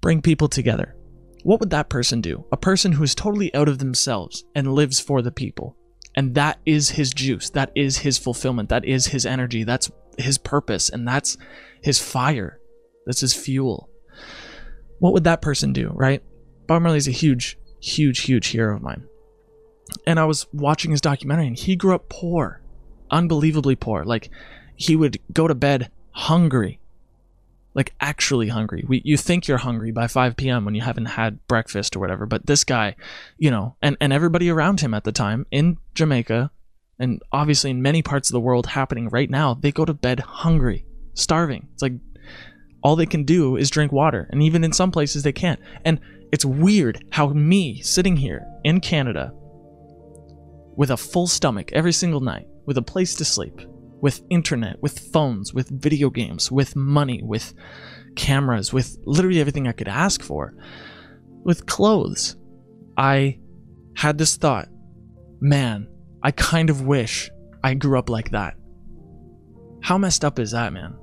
bring 0.00 0.22
people 0.22 0.48
together. 0.48 0.96
What 1.42 1.60
would 1.60 1.70
that 1.70 1.88
person 1.88 2.20
do? 2.20 2.44
A 2.52 2.56
person 2.56 2.92
who 2.92 3.02
is 3.02 3.14
totally 3.14 3.54
out 3.54 3.68
of 3.68 3.78
themselves 3.78 4.44
and 4.54 4.74
lives 4.74 5.00
for 5.00 5.22
the 5.22 5.32
people. 5.32 5.76
And 6.16 6.34
that 6.34 6.58
is 6.66 6.90
his 6.90 7.12
juice. 7.12 7.50
That 7.50 7.72
is 7.74 7.98
his 7.98 8.18
fulfillment. 8.18 8.68
That 8.68 8.84
is 8.84 9.06
his 9.06 9.24
energy. 9.24 9.64
That's 9.64 9.90
his 10.18 10.38
purpose. 10.38 10.90
And 10.90 11.06
that's 11.06 11.38
his 11.82 11.98
fire. 11.98 12.58
That's 13.06 13.20
his 13.20 13.32
fuel. 13.32 13.88
What 14.98 15.12
would 15.14 15.24
that 15.24 15.40
person 15.40 15.72
do, 15.72 15.90
right? 15.94 16.22
Bob 16.66 16.82
Marley 16.82 16.98
is 16.98 17.08
a 17.08 17.12
huge, 17.12 17.56
huge, 17.80 18.20
huge 18.20 18.48
hero 18.48 18.76
of 18.76 18.82
mine 18.82 19.06
and 20.06 20.18
I 20.18 20.24
was 20.24 20.46
watching 20.52 20.90
his 20.90 21.00
documentary, 21.00 21.46
and 21.46 21.58
he 21.58 21.76
grew 21.76 21.94
up 21.94 22.08
poor, 22.08 22.60
unbelievably 23.10 23.76
poor. 23.76 24.04
Like 24.04 24.30
he 24.76 24.96
would 24.96 25.18
go 25.32 25.48
to 25.48 25.54
bed 25.54 25.90
hungry, 26.12 26.80
like 27.74 27.94
actually 28.00 28.48
hungry. 28.48 28.84
We, 28.86 29.02
you 29.04 29.16
think 29.16 29.46
you're 29.46 29.58
hungry 29.58 29.90
by 29.90 30.06
5 30.06 30.36
p.m. 30.36 30.64
when 30.64 30.74
you 30.74 30.82
haven't 30.82 31.06
had 31.06 31.46
breakfast 31.46 31.96
or 31.96 32.00
whatever, 32.00 32.26
but 32.26 32.46
this 32.46 32.64
guy, 32.64 32.96
you 33.38 33.50
know, 33.50 33.76
and 33.82 33.96
and 34.00 34.12
everybody 34.12 34.48
around 34.48 34.80
him 34.80 34.94
at 34.94 35.04
the 35.04 35.12
time 35.12 35.46
in 35.50 35.78
Jamaica, 35.94 36.50
and 36.98 37.22
obviously 37.32 37.70
in 37.70 37.82
many 37.82 38.02
parts 38.02 38.30
of 38.30 38.32
the 38.32 38.40
world 38.40 38.66
happening 38.66 39.08
right 39.08 39.30
now, 39.30 39.54
they 39.54 39.72
go 39.72 39.84
to 39.84 39.94
bed 39.94 40.20
hungry, 40.20 40.84
starving. 41.14 41.68
It's 41.72 41.82
like 41.82 41.94
all 42.82 42.96
they 42.96 43.06
can 43.06 43.24
do 43.24 43.56
is 43.56 43.70
drink 43.70 43.92
water, 43.92 44.28
and 44.30 44.42
even 44.42 44.64
in 44.64 44.72
some 44.72 44.90
places 44.90 45.22
they 45.22 45.32
can't. 45.32 45.60
And 45.84 46.00
it's 46.32 46.44
weird 46.44 47.04
how 47.10 47.28
me 47.28 47.80
sitting 47.82 48.16
here 48.16 48.46
in 48.64 48.80
Canada 48.80 49.32
with 50.80 50.90
a 50.90 50.96
full 50.96 51.26
stomach 51.26 51.70
every 51.74 51.92
single 51.92 52.22
night, 52.22 52.46
with 52.64 52.78
a 52.78 52.82
place 52.82 53.14
to 53.14 53.22
sleep, 53.22 53.60
with 54.00 54.22
internet, 54.30 54.80
with 54.80 54.98
phones, 55.12 55.52
with 55.52 55.68
video 55.68 56.08
games, 56.08 56.50
with 56.50 56.74
money, 56.74 57.20
with 57.22 57.52
cameras, 58.16 58.72
with 58.72 58.96
literally 59.04 59.40
everything 59.40 59.68
I 59.68 59.72
could 59.72 59.88
ask 59.88 60.22
for, 60.22 60.54
with 61.44 61.66
clothes. 61.66 62.34
I 62.96 63.40
had 63.94 64.16
this 64.16 64.38
thought 64.38 64.68
man, 65.42 65.86
I 66.22 66.30
kind 66.30 66.70
of 66.70 66.86
wish 66.86 67.30
I 67.62 67.74
grew 67.74 67.98
up 67.98 68.08
like 68.08 68.30
that. 68.30 68.54
How 69.82 69.98
messed 69.98 70.24
up 70.24 70.38
is 70.38 70.52
that, 70.52 70.72
man? 70.72 70.96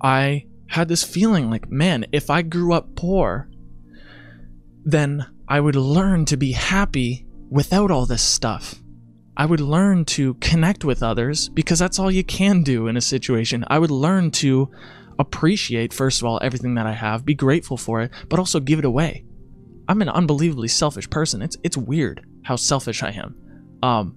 I 0.00 0.46
had 0.68 0.86
this 0.86 1.02
feeling 1.02 1.50
like, 1.50 1.68
man, 1.68 2.06
if 2.12 2.30
I 2.30 2.42
grew 2.42 2.72
up 2.72 2.94
poor, 2.94 3.50
then 4.84 5.33
I 5.48 5.60
would 5.60 5.76
learn 5.76 6.24
to 6.26 6.36
be 6.36 6.52
happy 6.52 7.26
without 7.50 7.90
all 7.90 8.06
this 8.06 8.22
stuff. 8.22 8.76
I 9.36 9.46
would 9.46 9.60
learn 9.60 10.04
to 10.06 10.34
connect 10.34 10.84
with 10.84 11.02
others 11.02 11.48
because 11.48 11.78
that's 11.78 11.98
all 11.98 12.10
you 12.10 12.24
can 12.24 12.62
do 12.62 12.86
in 12.86 12.96
a 12.96 13.00
situation. 13.00 13.64
I 13.68 13.78
would 13.78 13.90
learn 13.90 14.30
to 14.32 14.70
appreciate, 15.18 15.92
first 15.92 16.20
of 16.20 16.26
all, 16.26 16.38
everything 16.42 16.74
that 16.74 16.86
I 16.86 16.92
have, 16.92 17.24
be 17.24 17.34
grateful 17.34 17.76
for 17.76 18.00
it, 18.00 18.12
but 18.28 18.38
also 18.38 18.60
give 18.60 18.78
it 18.78 18.84
away. 18.84 19.24
I'm 19.88 20.02
an 20.02 20.08
unbelievably 20.08 20.68
selfish 20.68 21.10
person. 21.10 21.42
It's 21.42 21.56
it's 21.62 21.76
weird 21.76 22.24
how 22.44 22.56
selfish 22.56 23.02
I 23.02 23.10
am. 23.10 23.36
Um, 23.82 24.16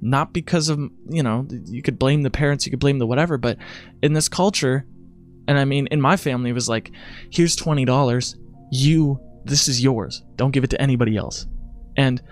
not 0.00 0.32
because 0.32 0.68
of 0.68 0.78
you 1.08 1.22
know 1.22 1.46
you 1.66 1.82
could 1.82 1.98
blame 1.98 2.22
the 2.22 2.30
parents, 2.30 2.64
you 2.64 2.70
could 2.70 2.80
blame 2.80 2.98
the 2.98 3.06
whatever, 3.06 3.38
but 3.38 3.58
in 4.02 4.12
this 4.12 4.28
culture, 4.28 4.86
and 5.48 5.58
I 5.58 5.64
mean 5.64 5.88
in 5.88 6.00
my 6.00 6.16
family, 6.16 6.50
it 6.50 6.54
was 6.54 6.68
like, 6.68 6.92
here's 7.30 7.56
twenty 7.56 7.84
dollars, 7.84 8.36
you 8.70 9.20
this 9.44 9.68
is 9.68 9.82
yours. 9.82 10.22
Don't 10.36 10.50
give 10.50 10.64
it 10.64 10.70
to 10.70 10.80
anybody 10.80 11.16
else. 11.16 11.46
And 11.96 12.22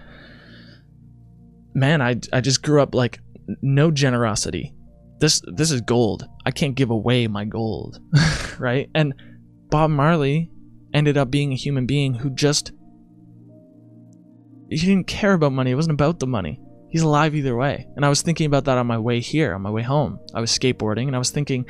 man, 1.75 2.03
I 2.03 2.17
I 2.33 2.41
just 2.41 2.62
grew 2.62 2.83
up 2.83 2.95
like 2.95 3.21
no 3.62 3.91
generosity. 3.91 4.75
This 5.21 5.43
this 5.55 5.71
is 5.71 5.81
gold. 5.81 6.27
I 6.47 6.50
can't 6.50 6.75
give 6.75 6.91
away 6.91 7.27
my 7.27 7.45
gold, 7.45 8.00
right? 8.59 8.91
And 8.95 9.15
Bob 9.71 9.91
Marley 9.91 10.50
ended 10.95 11.17
up 11.17 11.31
being 11.31 11.53
a 11.53 11.57
human 11.57 11.87
being 11.87 12.15
who 12.15 12.31
just 12.31 12.73
he 14.71 14.77
didn't 14.77 15.07
care 15.07 15.33
about 15.33 15.53
money. 15.53 15.71
It 15.71 15.77
wasn't 15.77 15.95
about 15.95 16.21
the 16.21 16.27
money. 16.27 16.61
He's 16.91 17.03
alive 17.03 17.35
either 17.35 17.57
way. 17.57 17.87
And 17.97 18.05
I 18.05 18.09
was 18.09 18.23
thinking 18.23 18.47
about 18.47 18.65
that 18.65 18.79
on 18.79 18.87
my 18.87 18.99
way 18.99 19.21
here, 19.21 19.55
on 19.55 19.62
my 19.62 19.71
way 19.71 19.83
home. 19.83 20.19
I 20.35 20.41
was 20.41 20.57
skateboarding 20.57 21.07
and 21.07 21.15
I 21.15 21.19
was 21.19 21.31
thinking 21.31 21.67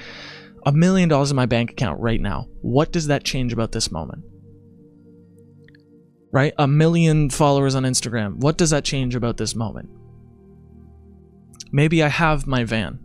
a 0.66 0.72
million 0.72 1.08
dollars 1.08 1.30
in 1.30 1.36
my 1.36 1.46
bank 1.46 1.70
account 1.70 2.00
right 2.00 2.20
now. 2.20 2.46
What 2.60 2.92
does 2.92 3.06
that 3.08 3.24
change 3.24 3.52
about 3.52 3.72
this 3.72 3.90
moment? 3.90 4.24
Right? 6.30 6.52
A 6.58 6.68
million 6.68 7.30
followers 7.30 7.74
on 7.74 7.84
Instagram. 7.84 8.36
What 8.36 8.58
does 8.58 8.70
that 8.70 8.84
change 8.84 9.14
about 9.14 9.38
this 9.38 9.54
moment? 9.54 9.88
Maybe 11.72 12.02
I 12.02 12.08
have 12.08 12.46
my 12.46 12.64
van 12.64 12.98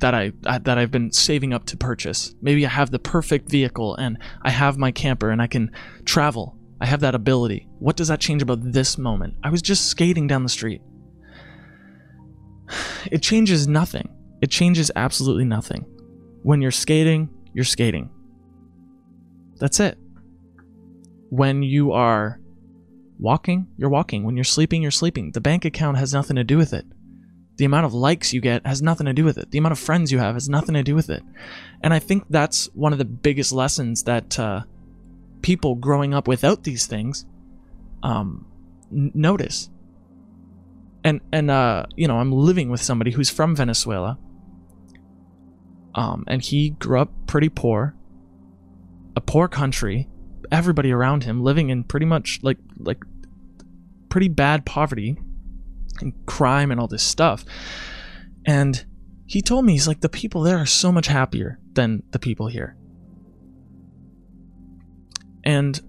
that 0.00 0.14
I 0.14 0.32
that 0.44 0.78
I've 0.78 0.90
been 0.90 1.12
saving 1.12 1.52
up 1.52 1.66
to 1.66 1.76
purchase. 1.76 2.34
Maybe 2.42 2.66
I 2.66 2.68
have 2.68 2.90
the 2.90 2.98
perfect 2.98 3.48
vehicle 3.48 3.94
and 3.96 4.18
I 4.42 4.50
have 4.50 4.78
my 4.78 4.90
camper 4.90 5.30
and 5.30 5.40
I 5.40 5.46
can 5.46 5.70
travel. 6.04 6.56
I 6.80 6.86
have 6.86 7.00
that 7.00 7.14
ability. 7.14 7.68
What 7.78 7.96
does 7.96 8.08
that 8.08 8.20
change 8.20 8.42
about 8.42 8.72
this 8.72 8.96
moment? 8.96 9.34
I 9.44 9.50
was 9.50 9.62
just 9.62 9.86
skating 9.86 10.26
down 10.26 10.42
the 10.42 10.48
street. 10.48 10.82
It 13.10 13.22
changes 13.22 13.66
nothing. 13.66 14.08
It 14.42 14.50
changes 14.50 14.90
absolutely 14.94 15.44
nothing. 15.44 15.86
When 16.42 16.60
you're 16.60 16.70
skating, 16.70 17.28
you're 17.54 17.64
skating. 17.64 18.10
That's 19.58 19.80
it. 19.80 19.98
When 21.30 21.62
you 21.62 21.92
are 21.92 22.40
walking, 23.20 23.68
you're 23.76 23.90
walking. 23.90 24.24
When 24.24 24.36
you're 24.36 24.44
sleeping, 24.44 24.82
you're 24.82 24.90
sleeping. 24.90 25.32
The 25.32 25.40
bank 25.40 25.64
account 25.64 25.98
has 25.98 26.12
nothing 26.12 26.36
to 26.36 26.44
do 26.44 26.56
with 26.56 26.72
it. 26.72 26.86
The 27.56 27.66
amount 27.66 27.84
of 27.84 27.92
likes 27.92 28.32
you 28.32 28.40
get 28.40 28.66
has 28.66 28.80
nothing 28.80 29.04
to 29.06 29.12
do 29.12 29.24
with 29.24 29.36
it. 29.36 29.50
The 29.50 29.58
amount 29.58 29.72
of 29.72 29.78
friends 29.78 30.10
you 30.10 30.18
have 30.18 30.34
has 30.34 30.48
nothing 30.48 30.74
to 30.74 30.82
do 30.82 30.94
with 30.94 31.10
it. 31.10 31.22
And 31.82 31.92
I 31.92 31.98
think 31.98 32.24
that's 32.30 32.70
one 32.74 32.92
of 32.92 32.98
the 32.98 33.04
biggest 33.04 33.52
lessons 33.52 34.04
that 34.04 34.38
uh, 34.38 34.62
people 35.42 35.74
growing 35.74 36.14
up 36.14 36.26
without 36.26 36.64
these 36.64 36.86
things 36.86 37.26
um, 38.02 38.46
n- 38.90 39.12
notice. 39.14 39.68
And 41.04 41.20
and 41.32 41.50
uh, 41.50 41.84
you 41.96 42.08
know, 42.08 42.18
I'm 42.18 42.32
living 42.32 42.70
with 42.70 42.80
somebody 42.80 43.10
who's 43.10 43.30
from 43.30 43.54
Venezuela. 43.56 44.18
Um, 45.94 46.24
and 46.28 46.40
he 46.40 46.70
grew 46.70 47.00
up 47.00 47.10
pretty 47.26 47.48
poor, 47.48 47.94
a 49.16 49.20
poor 49.20 49.48
country. 49.48 50.08
Everybody 50.52 50.92
around 50.92 51.24
him 51.24 51.42
living 51.42 51.68
in 51.68 51.84
pretty 51.84 52.06
much 52.06 52.40
like 52.42 52.58
like 52.78 53.02
pretty 54.10 54.28
bad 54.28 54.66
poverty 54.66 55.16
and 56.00 56.12
crime 56.26 56.70
and 56.70 56.78
all 56.78 56.88
this 56.88 57.02
stuff. 57.02 57.44
And 58.46 58.84
he 59.26 59.40
told 59.40 59.64
me, 59.64 59.72
he's 59.72 59.88
like, 59.88 60.00
the 60.00 60.08
people 60.08 60.42
there 60.42 60.58
are 60.58 60.66
so 60.66 60.92
much 60.92 61.06
happier 61.06 61.58
than 61.72 62.02
the 62.10 62.18
people 62.18 62.48
here. 62.48 62.76
And 65.44 65.80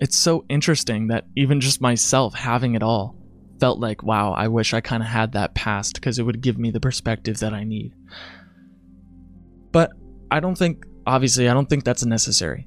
it's 0.00 0.16
so 0.16 0.44
interesting 0.48 1.08
that 1.08 1.24
even 1.36 1.60
just 1.60 1.80
myself 1.80 2.34
having 2.34 2.74
it 2.74 2.82
all 2.82 3.16
felt 3.58 3.78
like, 3.78 4.02
wow, 4.02 4.32
I 4.32 4.48
wish 4.48 4.72
I 4.72 4.80
kind 4.80 5.02
of 5.02 5.08
had 5.08 5.32
that 5.32 5.54
past 5.54 5.94
because 5.94 6.18
it 6.18 6.22
would 6.22 6.40
give 6.40 6.58
me 6.58 6.70
the 6.70 6.80
perspective 6.80 7.38
that 7.40 7.52
I 7.52 7.64
need. 7.64 7.92
But 9.72 9.92
I 10.30 10.40
don't 10.40 10.56
think, 10.56 10.84
obviously, 11.06 11.48
I 11.48 11.54
don't 11.54 11.68
think 11.68 11.84
that's 11.84 12.04
necessary. 12.04 12.66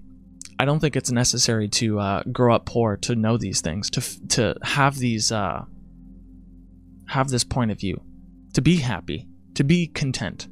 I 0.63 0.65
don't 0.65 0.79
think 0.79 0.95
it's 0.95 1.11
necessary 1.11 1.67
to 1.67 1.99
uh, 1.99 2.23
grow 2.31 2.55
up 2.55 2.65
poor 2.65 2.95
to 2.95 3.17
know 3.17 3.35
these 3.35 3.59
things, 3.59 3.89
to 3.89 4.27
to 4.29 4.55
have 4.63 4.97
these 4.97 5.29
uh, 5.29 5.65
have 7.07 7.27
this 7.27 7.43
point 7.43 7.71
of 7.71 7.77
view, 7.77 8.01
to 8.53 8.61
be 8.61 8.77
happy, 8.77 9.27
to 9.55 9.65
be 9.65 9.87
content. 9.87 10.47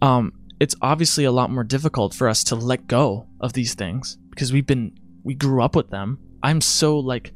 Um, 0.00 0.32
it's 0.60 0.74
obviously 0.80 1.24
a 1.24 1.30
lot 1.30 1.50
more 1.50 1.62
difficult 1.62 2.14
for 2.14 2.26
us 2.26 2.42
to 2.44 2.54
let 2.54 2.86
go 2.86 3.26
of 3.38 3.52
these 3.52 3.74
things 3.74 4.16
because 4.30 4.50
we've 4.50 4.66
been 4.66 4.94
we 5.22 5.34
grew 5.34 5.62
up 5.62 5.76
with 5.76 5.90
them. 5.90 6.18
I'm 6.42 6.62
so 6.62 6.98
like 6.98 7.34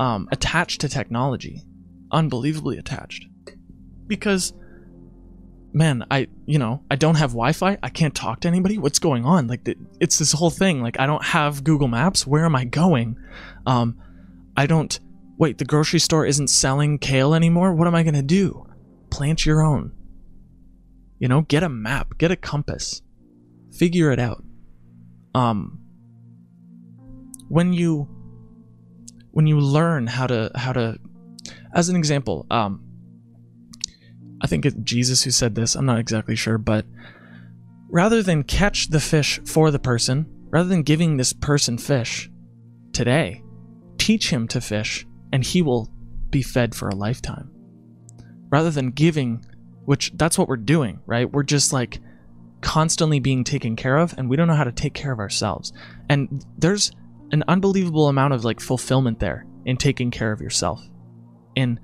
um, 0.00 0.28
attached 0.32 0.80
to 0.80 0.88
technology, 0.88 1.62
unbelievably 2.10 2.76
attached, 2.76 3.24
because 4.08 4.52
man, 5.72 6.04
I, 6.10 6.28
you 6.46 6.58
know, 6.58 6.82
I 6.90 6.96
don't 6.96 7.16
have 7.16 7.30
Wi 7.30 7.52
Fi. 7.52 7.78
I 7.82 7.88
can't 7.88 8.14
talk 8.14 8.40
to 8.40 8.48
anybody. 8.48 8.78
What's 8.78 8.98
going 8.98 9.24
on? 9.24 9.46
Like, 9.46 9.68
it's 10.00 10.18
this 10.18 10.32
whole 10.32 10.50
thing. 10.50 10.82
Like, 10.82 10.98
I 10.98 11.06
don't 11.06 11.24
have 11.24 11.64
Google 11.64 11.88
Maps. 11.88 12.26
Where 12.26 12.44
am 12.44 12.56
I 12.56 12.64
going? 12.64 13.18
Um, 13.66 13.98
I 14.56 14.66
don't, 14.66 14.98
wait, 15.36 15.58
the 15.58 15.64
grocery 15.64 16.00
store 16.00 16.26
isn't 16.26 16.48
selling 16.48 16.98
kale 16.98 17.34
anymore. 17.34 17.74
What 17.74 17.86
am 17.86 17.94
I 17.94 18.02
to 18.02 18.22
do? 18.22 18.66
Plant 19.10 19.46
your 19.46 19.62
own. 19.62 19.92
You 21.18 21.28
know, 21.28 21.42
get 21.42 21.62
a 21.62 21.68
map, 21.68 22.16
get 22.18 22.30
a 22.30 22.36
compass, 22.36 23.02
figure 23.72 24.10
it 24.10 24.18
out. 24.18 24.42
Um, 25.34 25.80
when 27.48 27.72
you, 27.72 28.08
when 29.30 29.46
you 29.46 29.60
learn 29.60 30.06
how 30.06 30.26
to, 30.26 30.50
how 30.54 30.72
to, 30.72 30.98
as 31.74 31.88
an 31.88 31.96
example, 31.96 32.46
um, 32.50 32.87
I 34.40 34.46
think 34.46 34.64
it's 34.64 34.76
Jesus 34.82 35.22
who 35.22 35.30
said 35.30 35.54
this, 35.54 35.74
I'm 35.74 35.86
not 35.86 35.98
exactly 35.98 36.36
sure, 36.36 36.58
but 36.58 36.86
rather 37.88 38.22
than 38.22 38.44
catch 38.44 38.88
the 38.88 39.00
fish 39.00 39.40
for 39.44 39.70
the 39.70 39.78
person, 39.78 40.26
rather 40.50 40.68
than 40.68 40.82
giving 40.82 41.16
this 41.16 41.32
person 41.32 41.78
fish 41.78 42.30
today, 42.92 43.42
teach 43.98 44.30
him 44.30 44.46
to 44.48 44.60
fish 44.60 45.06
and 45.32 45.44
he 45.44 45.62
will 45.62 45.90
be 46.30 46.42
fed 46.42 46.74
for 46.74 46.88
a 46.88 46.94
lifetime. 46.94 47.50
Rather 48.50 48.70
than 48.70 48.90
giving, 48.90 49.44
which 49.84 50.12
that's 50.14 50.38
what 50.38 50.48
we're 50.48 50.56
doing, 50.56 51.00
right? 51.06 51.30
We're 51.30 51.42
just 51.42 51.72
like 51.72 52.00
constantly 52.60 53.20
being 53.20 53.44
taken 53.44 53.76
care 53.76 53.96
of 53.96 54.14
and 54.16 54.28
we 54.28 54.36
don't 54.36 54.48
know 54.48 54.54
how 54.54 54.64
to 54.64 54.72
take 54.72 54.94
care 54.94 55.12
of 55.12 55.18
ourselves. 55.18 55.72
And 56.08 56.44
there's 56.56 56.92
an 57.32 57.44
unbelievable 57.48 58.08
amount 58.08 58.34
of 58.34 58.44
like 58.44 58.60
fulfillment 58.60 59.20
there 59.20 59.46
in 59.64 59.76
taking 59.76 60.10
care 60.10 60.32
of 60.32 60.40
yourself. 60.40 60.82
In 61.56 61.78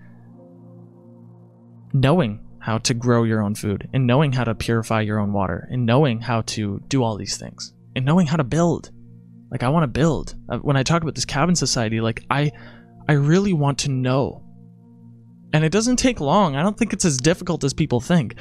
knowing 1.93 2.43
how 2.64 2.79
to 2.79 2.94
grow 2.94 3.24
your 3.24 3.42
own 3.42 3.55
food 3.55 3.87
and 3.92 4.07
knowing 4.07 4.33
how 4.33 4.42
to 4.42 4.55
purify 4.55 5.03
your 5.03 5.18
own 5.18 5.35
water 5.35 5.68
and 5.70 5.85
knowing 5.85 6.18
how 6.18 6.40
to 6.40 6.81
do 6.88 7.03
all 7.03 7.14
these 7.14 7.37
things 7.37 7.74
and 7.94 8.07
knowing 8.07 8.27
how 8.27 8.38
to 8.38 8.44
build. 8.44 8.90
Like 9.50 9.62
i 9.62 9.68
want 9.68 9.83
to 9.83 9.88
build. 10.00 10.35
Uh, 10.48 10.57
when 10.61 10.74
i 10.74 10.83
talk 10.83 11.03
about 11.03 11.14
this 11.14 11.27
cabin 11.27 11.55
society 11.55 12.00
like 12.00 12.24
i 12.31 12.50
i 13.07 13.12
really 13.12 13.53
want 13.53 13.81
to 13.81 13.90
know. 13.90 14.42
And 15.53 15.62
it 15.62 15.72
doesn't 15.72 15.96
take 15.96 16.20
long. 16.20 16.57
I 16.57 16.62
don't 16.62 16.77
think 16.77 16.94
it's 16.94 17.05
as 17.05 17.18
difficult 17.18 17.62
as 17.64 17.74
people 17.74 18.00
think. 18.00 18.37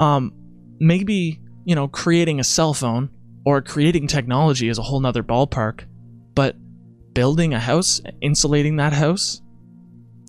Um 0.00 0.34
maybe 0.78 1.40
you 1.64 1.74
know 1.74 1.88
creating 1.88 2.40
a 2.40 2.44
cell 2.44 2.74
phone 2.74 3.08
or 3.46 3.62
creating 3.62 4.06
technology 4.06 4.68
is 4.68 4.76
a 4.76 4.82
whole 4.82 5.00
nother 5.00 5.22
ballpark 5.22 5.86
but 6.34 6.56
building 7.14 7.54
a 7.54 7.60
house 7.60 8.02
insulating 8.20 8.76
that 8.76 8.92
house 8.92 9.40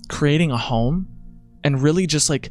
creating 0.08 0.50
a 0.50 0.56
home 0.56 1.06
and 1.62 1.82
really 1.82 2.06
just 2.06 2.30
like 2.30 2.50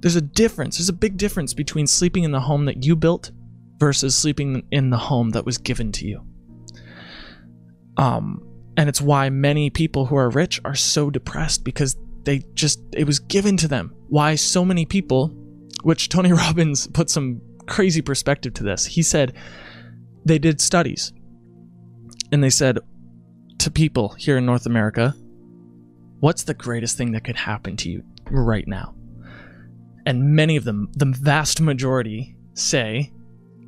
there's 0.00 0.16
a 0.16 0.20
difference. 0.20 0.78
There's 0.78 0.88
a 0.88 0.94
big 0.94 1.16
difference 1.16 1.54
between 1.54 1.86
sleeping 1.86 2.24
in 2.24 2.32
the 2.32 2.40
home 2.40 2.66
that 2.66 2.84
you 2.84 2.96
built 2.96 3.30
versus 3.78 4.14
sleeping 4.14 4.66
in 4.70 4.90
the 4.90 4.96
home 4.96 5.30
that 5.30 5.44
was 5.44 5.58
given 5.58 5.92
to 5.92 6.06
you. 6.06 6.24
Um, 7.96 8.42
and 8.76 8.88
it's 8.88 9.00
why 9.00 9.28
many 9.28 9.70
people 9.70 10.06
who 10.06 10.16
are 10.16 10.30
rich 10.30 10.60
are 10.64 10.74
so 10.74 11.10
depressed 11.10 11.64
because 11.64 11.96
they 12.22 12.44
just 12.54 12.80
it 12.92 13.04
was 13.04 13.18
given 13.18 13.56
to 13.56 13.68
them. 13.68 13.94
Why 14.08 14.36
so 14.36 14.64
many 14.64 14.84
people, 14.84 15.28
which 15.82 16.08
Tony 16.08 16.32
Robbins 16.44 16.86
put 16.86 17.10
some 17.10 17.40
crazy 17.66 18.02
perspective 18.02 18.54
to 18.54 18.62
this. 18.62 18.86
He 18.86 19.02
said 19.02 19.34
they 20.24 20.38
did 20.38 20.60
studies 20.60 21.12
and 22.30 22.42
they 22.42 22.50
said 22.50 22.78
to 23.58 23.70
people 23.70 24.10
here 24.10 24.38
in 24.38 24.46
North 24.46 24.66
America, 24.66 25.14
what's 26.20 26.44
the 26.44 26.54
greatest 26.54 26.96
thing 26.96 27.12
that 27.12 27.24
could 27.24 27.36
happen 27.36 27.76
to 27.78 27.90
you 27.90 28.04
right 28.30 28.66
now? 28.68 28.94
And 30.08 30.34
many 30.34 30.56
of 30.56 30.64
them, 30.64 30.90
the 30.96 31.04
vast 31.04 31.60
majority, 31.60 32.34
say 32.54 33.12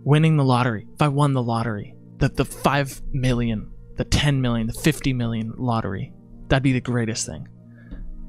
winning 0.04 0.38
the 0.38 0.44
lottery, 0.44 0.86
if 0.94 1.02
I 1.02 1.08
won 1.08 1.34
the 1.34 1.42
lottery, 1.42 1.94
the, 2.16 2.30
the 2.30 2.46
5 2.46 3.02
million, 3.12 3.70
the 3.98 4.06
10 4.06 4.40
million, 4.40 4.66
the 4.66 4.72
50 4.72 5.12
million 5.12 5.52
lottery, 5.58 6.14
that'd 6.48 6.62
be 6.62 6.72
the 6.72 6.80
greatest 6.80 7.26
thing. 7.26 7.46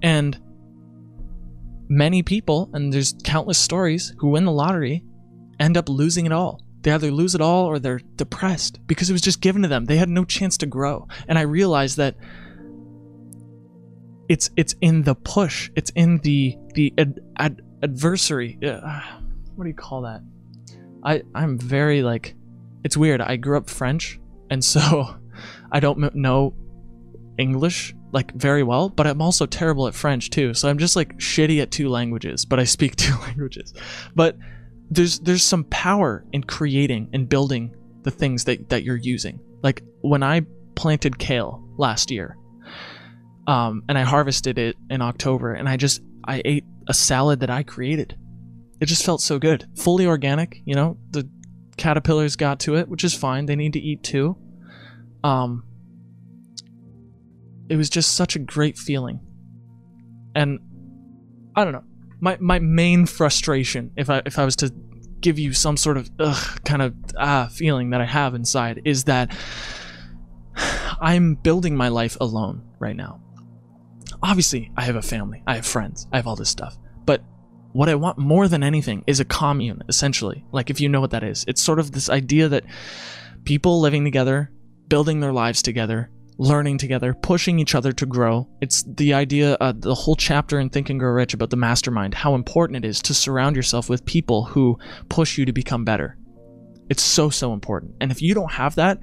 And 0.02 0.38
many 1.88 2.22
people, 2.22 2.70
and 2.74 2.92
there's 2.92 3.16
countless 3.24 3.58
stories, 3.58 4.14
who 4.18 4.28
win 4.28 4.44
the 4.44 4.52
lottery 4.52 5.06
end 5.58 5.78
up 5.78 5.88
losing 5.88 6.26
it 6.26 6.34
all. 6.34 6.62
They 6.82 6.92
either 6.92 7.12
lose 7.12 7.34
it 7.34 7.40
all 7.40 7.66
or 7.66 7.80
they're 7.80 8.02
depressed 8.18 8.86
because 8.88 9.10
it 9.10 9.14
was 9.14 9.22
just 9.22 9.40
given 9.40 9.62
to 9.62 9.70
them. 9.70 9.86
They 9.86 9.96
had 9.96 10.10
no 10.10 10.26
chance 10.26 10.58
to 10.58 10.66
grow. 10.66 11.08
And 11.30 11.40
I 11.40 11.44
realized 11.44 11.96
that 11.96 12.18
it's 14.28 14.50
it's 14.58 14.76
in 14.82 15.04
the 15.04 15.16
push. 15.16 15.70
It's 15.78 15.92
in 15.92 16.18
the 16.20 16.58
the 16.74 16.94
ad, 16.98 17.20
ad, 17.38 17.62
adversary. 17.84 18.58
Uh, 18.66 19.02
what 19.56 19.66
do 19.66 19.70
you 19.70 19.76
call 19.76 20.02
that? 20.02 20.22
I 21.04 21.24
I'm 21.34 21.58
very 21.58 22.04
like 22.04 22.36
it's 22.84 22.98
weird. 22.98 23.22
I 23.22 23.36
grew 23.36 23.58
up 23.58 23.70
French 23.70 24.20
and 24.50 24.64
so 24.64 25.16
I 25.72 25.80
don't 25.80 26.16
know 26.16 26.54
English 27.38 27.96
like 28.12 28.34
very 28.34 28.64
well, 28.64 28.90
but 28.90 29.08
I'm 29.08 29.22
also 29.22 29.46
terrible 29.46 29.88
at 29.88 29.96
French 29.96 30.30
too. 30.30 30.54
So 30.54 30.70
I'm 30.70 30.78
just 30.78 30.96
like 30.96 31.18
shitty 31.18 31.62
at 31.62 31.72
two 31.72 31.90
languages, 31.90 32.46
but 32.46 32.60
I 32.60 32.66
speak 32.66 32.96
two 32.98 33.16
languages. 33.22 33.74
But 34.16 34.38
there's 34.90 35.20
there's 35.20 35.44
some 35.44 35.64
power 35.66 36.26
in 36.34 36.44
creating 36.44 37.10
and 37.14 37.28
building 37.28 37.76
the 38.04 38.12
things 38.12 38.44
that 38.46 38.70
that 38.70 38.84
you're 38.84 38.98
using. 38.98 39.40
Like 39.64 39.84
when 40.02 40.24
I 40.24 40.42
planted 40.76 41.18
kale 41.18 41.64
last 41.78 42.12
year, 42.12 42.38
um, 43.48 43.84
and 43.88 43.98
I 43.98 44.04
harvested 44.04 44.58
it 44.58 44.76
in 44.90 45.02
October, 45.02 45.54
and 45.54 45.68
I 45.70 45.78
just 45.78 46.02
I 46.26 46.42
ate 46.44 46.66
a 46.88 46.94
salad 46.94 47.40
that 47.42 47.50
I 47.50 47.64
created. 47.64 48.18
It 48.80 48.86
just 48.86 49.06
felt 49.06 49.22
so 49.22 49.38
good, 49.40 49.68
fully 49.76 50.06
organic. 50.06 50.62
You 50.66 50.76
know, 50.76 50.98
the 51.12 51.30
caterpillars 51.78 52.36
got 52.36 52.60
to 52.62 52.76
it, 52.76 52.88
which 52.88 53.04
is 53.04 53.14
fine. 53.14 53.46
They 53.46 53.56
need 53.56 53.74
to 53.74 53.80
eat 53.80 54.04
too. 54.04 54.38
Um, 55.24 55.64
it 57.70 57.76
was 57.76 57.90
just 57.90 58.16
such 58.16 58.36
a 58.36 58.40
great 58.40 58.78
feeling, 58.78 59.20
and 60.36 60.60
I 61.56 61.64
don't 61.64 61.74
know 61.74 61.84
my 62.22 62.38
my 62.40 62.60
main 62.60 63.06
frustration, 63.06 63.92
if 63.98 64.10
I 64.10 64.22
if 64.26 64.40
I 64.40 64.46
was 64.46 64.56
to 64.58 64.72
give 65.20 65.38
you 65.38 65.54
some 65.54 65.76
sort 65.76 65.98
of 65.98 66.10
ugh, 66.20 66.64
kind 66.64 66.82
of 66.82 66.96
ah 67.18 67.50
feeling 67.52 67.90
that 67.90 68.00
I 68.00 68.06
have 68.06 68.34
inside, 68.36 68.84
is 68.86 69.04
that 69.06 69.36
I'm 71.02 71.36
building 71.36 71.76
my 71.76 71.90
life 71.90 72.16
alone 72.22 72.64
right 72.80 72.96
now. 72.96 73.20
Obviously, 74.24 74.72
I 74.78 74.84
have 74.84 74.96
a 74.96 75.02
family, 75.02 75.44
I 75.48 75.56
have 75.56 75.66
friends, 75.66 76.08
I 76.12 76.18
have 76.18 76.28
all 76.28 76.36
this 76.36 76.50
stuff, 76.50 76.78
but 77.06 77.24
what 77.74 77.90
I 77.90 77.96
want 77.96 78.18
more 78.18 78.48
than 78.48 78.64
anything 78.64 79.04
is 79.08 79.20
a 79.20 79.26
commune, 79.26 79.82
essentially. 79.90 80.46
Like, 80.52 80.70
if 80.70 80.80
you 80.80 80.90
know 80.90 81.02
what 81.02 81.12
that 81.12 81.24
is, 81.24 81.44
it's 81.48 81.62
sort 81.62 81.80
of 81.80 81.92
this 81.92 82.10
idea 82.10 82.50
that 82.50 82.66
people 83.46 83.80
living 83.80 84.04
together, 84.04 84.52
building 84.88 85.22
their 85.22 85.34
lives 85.34 85.62
together, 85.62 86.12
learning 86.38 86.78
together, 86.78 87.14
pushing 87.14 87.60
each 87.60 87.76
other 87.76 87.92
to 87.94 88.06
grow. 88.06 88.48
It's 88.62 88.84
the 88.84 89.14
idea, 89.14 89.58
uh, 89.62 89.74
the 89.76 89.96
whole 89.96 90.16
chapter 90.16 90.60
in 90.60 90.70
Think 90.70 90.90
and 90.90 91.00
Grow 91.00 91.12
Rich 91.12 91.34
about 91.34 91.50
the 91.50 91.58
mastermind, 91.58 92.14
how 92.14 92.36
important 92.36 92.84
it 92.84 92.88
is 92.88 93.02
to 93.04 93.14
surround 93.14 93.56
yourself 93.56 93.90
with 93.90 94.06
people 94.06 94.46
who 94.46 94.78
push 95.10 95.38
you 95.38 95.46
to 95.46 95.54
become 95.54 95.86
better. 95.86 96.18
It's 96.90 97.04
so, 97.04 97.30
so 97.30 97.54
important. 97.54 97.96
And 98.02 98.12
if 98.12 98.22
you 98.22 98.34
don't 98.34 98.52
have 98.52 98.76
that, 98.76 99.00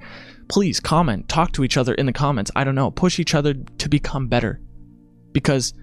please 0.47 0.79
comment, 0.79 1.27
talk 1.27 1.51
to 1.53 1.63
each 1.63 1.77
other 1.77 1.93
in 1.93 2.05
the 2.05 2.13
comments. 2.13 2.51
I 2.55 2.63
don't 2.63 2.75
know, 2.75 2.91
push 2.91 3.19
each 3.19 3.33
other 3.33 3.53
to 3.53 3.89
become 3.89 4.27
better. 4.27 4.61
Because 5.39 5.73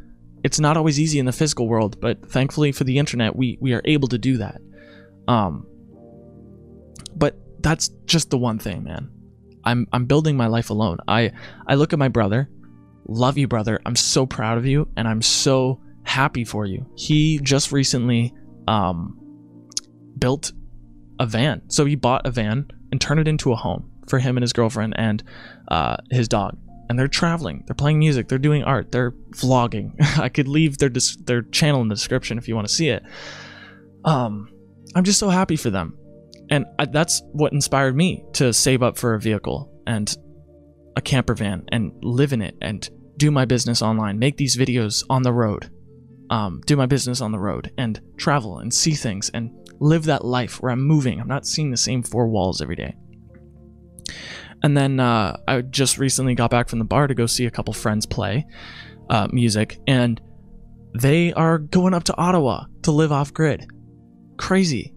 it's 0.45 0.61
not 0.61 0.77
always 0.77 1.01
easy 1.01 1.19
in 1.19 1.25
the 1.25 1.33
physical 1.33 1.67
world, 1.67 1.99
but 1.99 2.31
thankfully 2.31 2.73
for 2.73 2.85
the 2.85 2.99
internet, 2.99 3.35
we, 3.35 3.57
we 3.59 3.73
are 3.73 3.81
able 3.87 4.07
to 4.09 4.19
do 4.19 4.37
that. 4.37 4.61
Um, 5.27 5.67
but 7.15 7.37
that's 7.61 7.89
just 8.05 8.29
the 8.29 8.37
one 8.37 8.59
thing, 8.59 8.85
man. 8.85 9.11
I'm 9.65 9.89
I'm 9.93 10.05
building 10.05 10.37
my 10.37 10.47
life 10.47 10.71
alone. 10.71 10.99
I 11.09 11.33
I 11.67 11.75
look 11.75 11.93
at 11.93 11.99
my 11.99 12.09
brother, 12.09 12.49
love 13.09 13.39
you 13.39 13.49
brother. 13.49 13.81
I'm 13.87 13.97
so 13.97 14.27
proud 14.27 14.59
of 14.59 14.67
you 14.67 14.89
and 14.97 15.09
I'm 15.09 15.23
so 15.23 15.81
happy 16.05 16.45
for 16.45 16.67
you. 16.67 16.87
He 16.97 17.41
just 17.43 17.73
recently 17.73 18.35
um 18.69 19.19
built 20.19 20.53
a 21.19 21.27
van. 21.27 21.63
So 21.69 21.87
he 21.87 21.97
bought 21.97 22.27
a 22.27 22.31
van 22.31 22.69
and 22.93 23.01
turned 23.01 23.21
it 23.21 23.27
into 23.27 23.53
a 23.53 23.57
home 23.57 23.91
for 24.07 24.19
him 24.19 24.37
and 24.37 24.43
his 24.43 24.53
girlfriend 24.53 24.95
and 24.97 25.25
uh, 25.69 25.97
his 26.11 26.29
dog. 26.29 26.57
And 26.89 26.99
they're 26.99 27.09
traveling. 27.09 27.65
They're 27.67 27.75
playing 27.75 27.99
music. 27.99 28.29
They're 28.29 28.39
doing 28.39 28.63
art. 28.63 28.93
They're 28.93 29.13
vlogging. 29.31 29.95
I 30.19 30.29
could 30.29 30.49
leave 30.49 30.79
their 30.79 30.91
their 31.25 31.43
channel 31.43 31.81
in 31.83 31.89
the 31.89 31.95
description 31.95 32.39
if 32.39 32.49
you 32.49 32.55
want 32.55 32.69
to 32.69 32.75
see 32.75 32.89
it. 32.89 33.03
Um, 34.05 34.49
I'm 34.95 35.05
just 35.05 35.19
so 35.19 35.29
happy 35.29 35.57
for 35.57 35.71
them 35.71 35.99
and 36.51 36.67
I, 36.79 36.87
that's 36.87 37.23
what 37.33 37.53
inspired 37.53 37.97
me 37.97 38.25
to 38.35 38.53
save 38.53 38.83
up 38.83 38.97
for 38.97 39.15
a 39.15 39.21
vehicle 39.21 39.71
and 39.87 40.15
a 40.97 41.01
camper 41.01 41.35
van 41.35 41.65
and 41.73 41.93
live 42.03 42.33
in 42.33 42.43
it 42.43 42.57
and 42.61 42.89
do 43.17 43.31
my 43.31 43.45
business 43.45 43.83
online, 43.83 44.19
make 44.19 44.37
these 44.37 44.57
videos 44.57 45.05
on 45.11 45.23
the 45.23 45.33
road, 45.33 45.71
um, 46.31 46.61
do 46.67 46.77
my 46.77 46.87
business 46.87 47.21
on 47.21 47.33
the 47.33 47.39
road 47.39 47.73
and 47.79 48.01
travel 48.17 48.59
and 48.59 48.73
see 48.73 48.93
things 48.93 49.31
and 49.31 49.51
live 49.81 50.05
that 50.05 50.25
life 50.25 50.63
where 50.63 50.73
I'm 50.73 50.83
moving. 50.83 51.21
I'm 51.21 51.29
not 51.29 51.47
seeing 51.47 51.71
the 51.71 51.77
same 51.77 52.03
four 52.03 52.29
walls 52.29 52.61
every 52.61 52.77
day. 52.77 52.97
And 54.67 54.77
then 54.77 54.99
uh, 54.99 55.39
I 55.47 55.61
just 55.63 55.97
recently 55.97 56.35
got 56.35 56.51
back 56.51 56.69
from 56.69 56.81
the 56.81 56.85
bar 56.85 57.07
to 57.07 57.15
go 57.15 57.27
see 57.27 57.47
a 57.47 57.51
couple 57.51 57.73
friends 57.73 58.05
play 58.05 58.47
uh, 59.09 59.29
music, 59.31 59.79
and 59.87 60.21
they 60.93 61.33
are 61.35 61.59
going 61.59 61.95
up 61.95 62.05
to 62.05 62.17
Ottawa 62.17 62.65
to 62.83 62.91
live 62.91 63.13
off 63.13 63.33
grid. 63.33 63.71
Crazy 64.39 64.93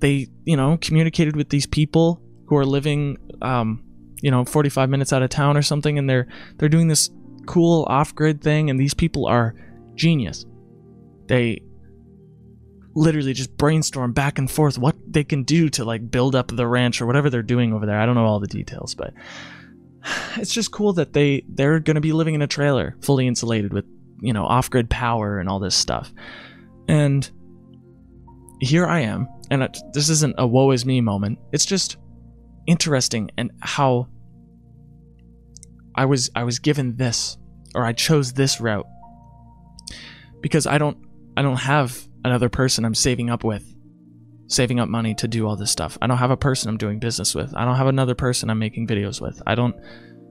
they 0.00 0.28
you 0.44 0.56
know 0.56 0.76
communicated 0.80 1.36
with 1.36 1.48
these 1.48 1.66
people 1.66 2.20
who 2.46 2.56
are 2.56 2.66
living 2.66 3.16
um, 3.42 3.82
you 4.22 4.30
know 4.30 4.44
45 4.44 4.88
minutes 4.88 5.12
out 5.12 5.22
of 5.22 5.30
town 5.30 5.56
or 5.56 5.62
something 5.62 5.98
and 5.98 6.08
they're 6.08 6.26
they're 6.56 6.68
doing 6.68 6.88
this 6.88 7.10
cool 7.46 7.84
off-grid 7.88 8.42
thing 8.42 8.70
and 8.70 8.78
these 8.78 8.94
people 8.94 9.26
are 9.26 9.54
genius 9.94 10.44
they 11.28 11.60
literally 12.96 13.34
just 13.34 13.56
brainstorm 13.58 14.12
back 14.12 14.38
and 14.38 14.50
forth 14.50 14.78
what 14.78 14.96
they 15.06 15.22
can 15.22 15.42
do 15.42 15.68
to 15.68 15.84
like 15.84 16.10
build 16.10 16.34
up 16.34 16.48
the 16.48 16.66
ranch 16.66 17.00
or 17.00 17.06
whatever 17.06 17.28
they're 17.28 17.42
doing 17.42 17.74
over 17.74 17.84
there. 17.84 18.00
I 18.00 18.06
don't 18.06 18.14
know 18.14 18.24
all 18.24 18.40
the 18.40 18.46
details 18.46 18.94
but 18.94 19.12
it's 20.36 20.52
just 20.52 20.72
cool 20.72 20.94
that 20.94 21.12
they 21.12 21.44
they're 21.48 21.78
going 21.78 21.96
to 21.96 22.00
be 22.00 22.12
living 22.12 22.34
in 22.34 22.42
a 22.42 22.46
trailer 22.46 22.96
fully 23.02 23.26
insulated 23.26 23.72
with 23.72 23.84
you 24.20 24.32
know 24.32 24.46
off-grid 24.46 24.88
power 24.88 25.38
and 25.38 25.48
all 25.48 25.60
this 25.60 25.76
stuff. 25.76 26.12
And 26.88 27.30
here 28.60 28.86
i 28.86 29.00
am 29.00 29.28
and 29.50 29.62
it, 29.62 29.76
this 29.92 30.08
isn't 30.08 30.34
a 30.38 30.46
woe 30.46 30.70
is 30.70 30.86
me 30.86 31.02
moment. 31.02 31.38
It's 31.52 31.66
just 31.66 31.98
interesting 32.66 33.30
and 33.36 33.50
how 33.60 34.08
I 35.94 36.06
was 36.06 36.30
I 36.34 36.44
was 36.44 36.58
given 36.58 36.96
this 36.96 37.36
or 37.74 37.84
I 37.84 37.92
chose 37.92 38.32
this 38.32 38.58
route. 38.58 38.86
Because 40.40 40.66
I 40.66 40.78
don't 40.78 40.96
I 41.36 41.42
don't 41.42 41.56
have 41.56 42.06
another 42.26 42.48
person 42.48 42.84
I'm 42.84 42.94
saving 42.94 43.30
up 43.30 43.44
with 43.44 43.76
saving 44.48 44.78
up 44.78 44.88
money 44.88 45.14
to 45.14 45.28
do 45.28 45.46
all 45.46 45.56
this 45.56 45.70
stuff. 45.70 45.98
I 46.00 46.06
don't 46.06 46.18
have 46.18 46.30
a 46.30 46.36
person 46.36 46.68
I'm 46.68 46.76
doing 46.76 46.98
business 46.98 47.34
with. 47.34 47.52
I 47.56 47.64
don't 47.64 47.76
have 47.76 47.88
another 47.88 48.14
person 48.14 48.50
I'm 48.50 48.58
making 48.58 48.86
videos 48.86 49.20
with. 49.20 49.42
I 49.46 49.54
don't 49.54 49.74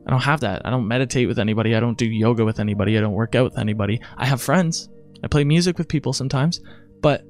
I 0.07 0.11
don't 0.11 0.21
have 0.21 0.41
that. 0.41 0.61
I 0.65 0.69
don't 0.69 0.87
meditate 0.87 1.27
with 1.27 1.39
anybody. 1.39 1.75
I 1.75 1.79
don't 1.79 1.97
do 1.97 2.05
yoga 2.05 2.45
with 2.45 2.59
anybody. 2.59 2.97
I 2.97 3.01
don't 3.01 3.13
work 3.13 3.35
out 3.35 3.45
with 3.45 3.57
anybody. 3.57 4.01
I 4.17 4.25
have 4.25 4.41
friends. 4.41 4.89
I 5.23 5.27
play 5.27 5.43
music 5.43 5.77
with 5.77 5.87
people 5.87 6.13
sometimes, 6.13 6.61
but 7.01 7.23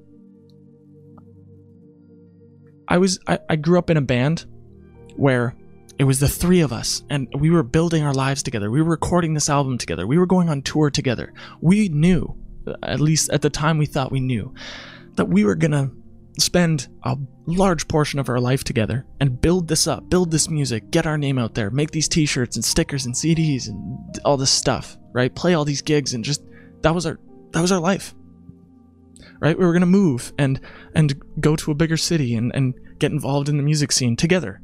I 2.87 2.97
was 2.97 3.19
I, 3.27 3.39
I 3.49 3.55
grew 3.55 3.79
up 3.79 3.89
in 3.89 3.97
a 3.97 4.01
band 4.01 4.45
where 5.15 5.55
it 5.97 6.03
was 6.03 6.19
the 6.19 6.27
three 6.27 6.59
of 6.59 6.73
us 6.73 7.03
and 7.09 7.27
we 7.39 7.49
were 7.49 7.63
building 7.63 8.03
our 8.03 8.13
lives 8.13 8.43
together. 8.43 8.69
We 8.69 8.81
were 8.81 8.91
recording 8.91 9.33
this 9.33 9.49
album 9.49 9.77
together. 9.77 10.05
We 10.05 10.17
were 10.17 10.25
going 10.25 10.49
on 10.49 10.61
tour 10.61 10.89
together. 10.89 11.33
We 11.61 11.87
knew, 11.87 12.35
at 12.83 12.99
least 12.99 13.29
at 13.29 13.41
the 13.41 13.49
time 13.49 13.77
we 13.77 13.85
thought 13.85 14.11
we 14.11 14.19
knew, 14.19 14.53
that 15.15 15.25
we 15.25 15.43
were 15.43 15.55
to 15.55 15.91
spend 16.37 16.87
a 17.03 17.17
large 17.45 17.87
portion 17.87 18.19
of 18.19 18.27
our 18.27 18.39
life 18.39 18.63
together 18.63 19.05
and 19.19 19.39
build 19.39 19.67
this 19.67 19.87
up, 19.87 20.09
build 20.09 20.31
this 20.31 20.49
music, 20.49 20.91
get 20.91 21.07
our 21.07 21.17
name 21.17 21.37
out 21.37 21.53
there, 21.53 21.69
make 21.69 21.91
these 21.91 22.09
t-shirts 22.09 22.55
and 22.57 22.65
stickers 22.65 23.05
and 23.05 23.15
CDs 23.15 23.69
and 23.69 24.19
all 24.25 24.35
this 24.35 24.51
stuff, 24.51 24.97
right? 25.13 25.33
Play 25.33 25.53
all 25.53 25.65
these 25.65 25.81
gigs 25.81 26.13
and 26.13 26.23
just 26.23 26.43
that 26.81 26.93
was 26.93 27.05
our 27.05 27.19
that 27.51 27.61
was 27.61 27.71
our 27.71 27.79
life 27.79 28.13
right? 29.39 29.57
We 29.57 29.65
were 29.65 29.73
gonna 29.73 29.85
move 29.85 30.33
and 30.37 30.59
and 30.93 31.21
go 31.39 31.55
to 31.55 31.71
a 31.71 31.75
bigger 31.75 31.97
city 31.97 32.35
and, 32.35 32.51
and 32.55 32.73
get 32.99 33.11
involved 33.11 33.49
in 33.49 33.57
the 33.57 33.63
music 33.63 33.91
scene 33.91 34.15
together. 34.15 34.61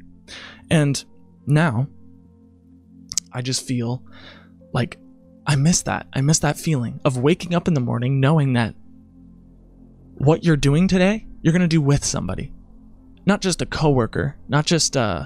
And 0.70 1.04
now 1.46 1.88
I 3.34 3.42
just 3.42 3.68
feel 3.68 4.04
like 4.74 4.98
I 5.52 5.58
miss 5.58 5.82
that. 5.82 6.08
I 6.14 6.22
miss 6.22 6.40
that 6.40 6.58
feeling 6.58 7.02
of 7.04 7.18
waking 7.18 7.54
up 7.54 7.68
in 7.68 7.74
the 7.74 7.82
morning 7.82 8.22
knowing 8.22 8.54
that 8.54 8.74
what 10.14 10.46
you're 10.46 10.56
doing 10.56 10.88
today, 10.88 11.28
you're 11.42 11.52
gonna 11.52 11.68
do 11.68 11.82
with 11.82 12.06
somebody. 12.06 12.54
Not 13.26 13.42
just 13.42 13.62
a 13.62 13.66
coworker, 13.66 14.38
not 14.48 14.66
just 14.66 14.96
uh 14.96 15.26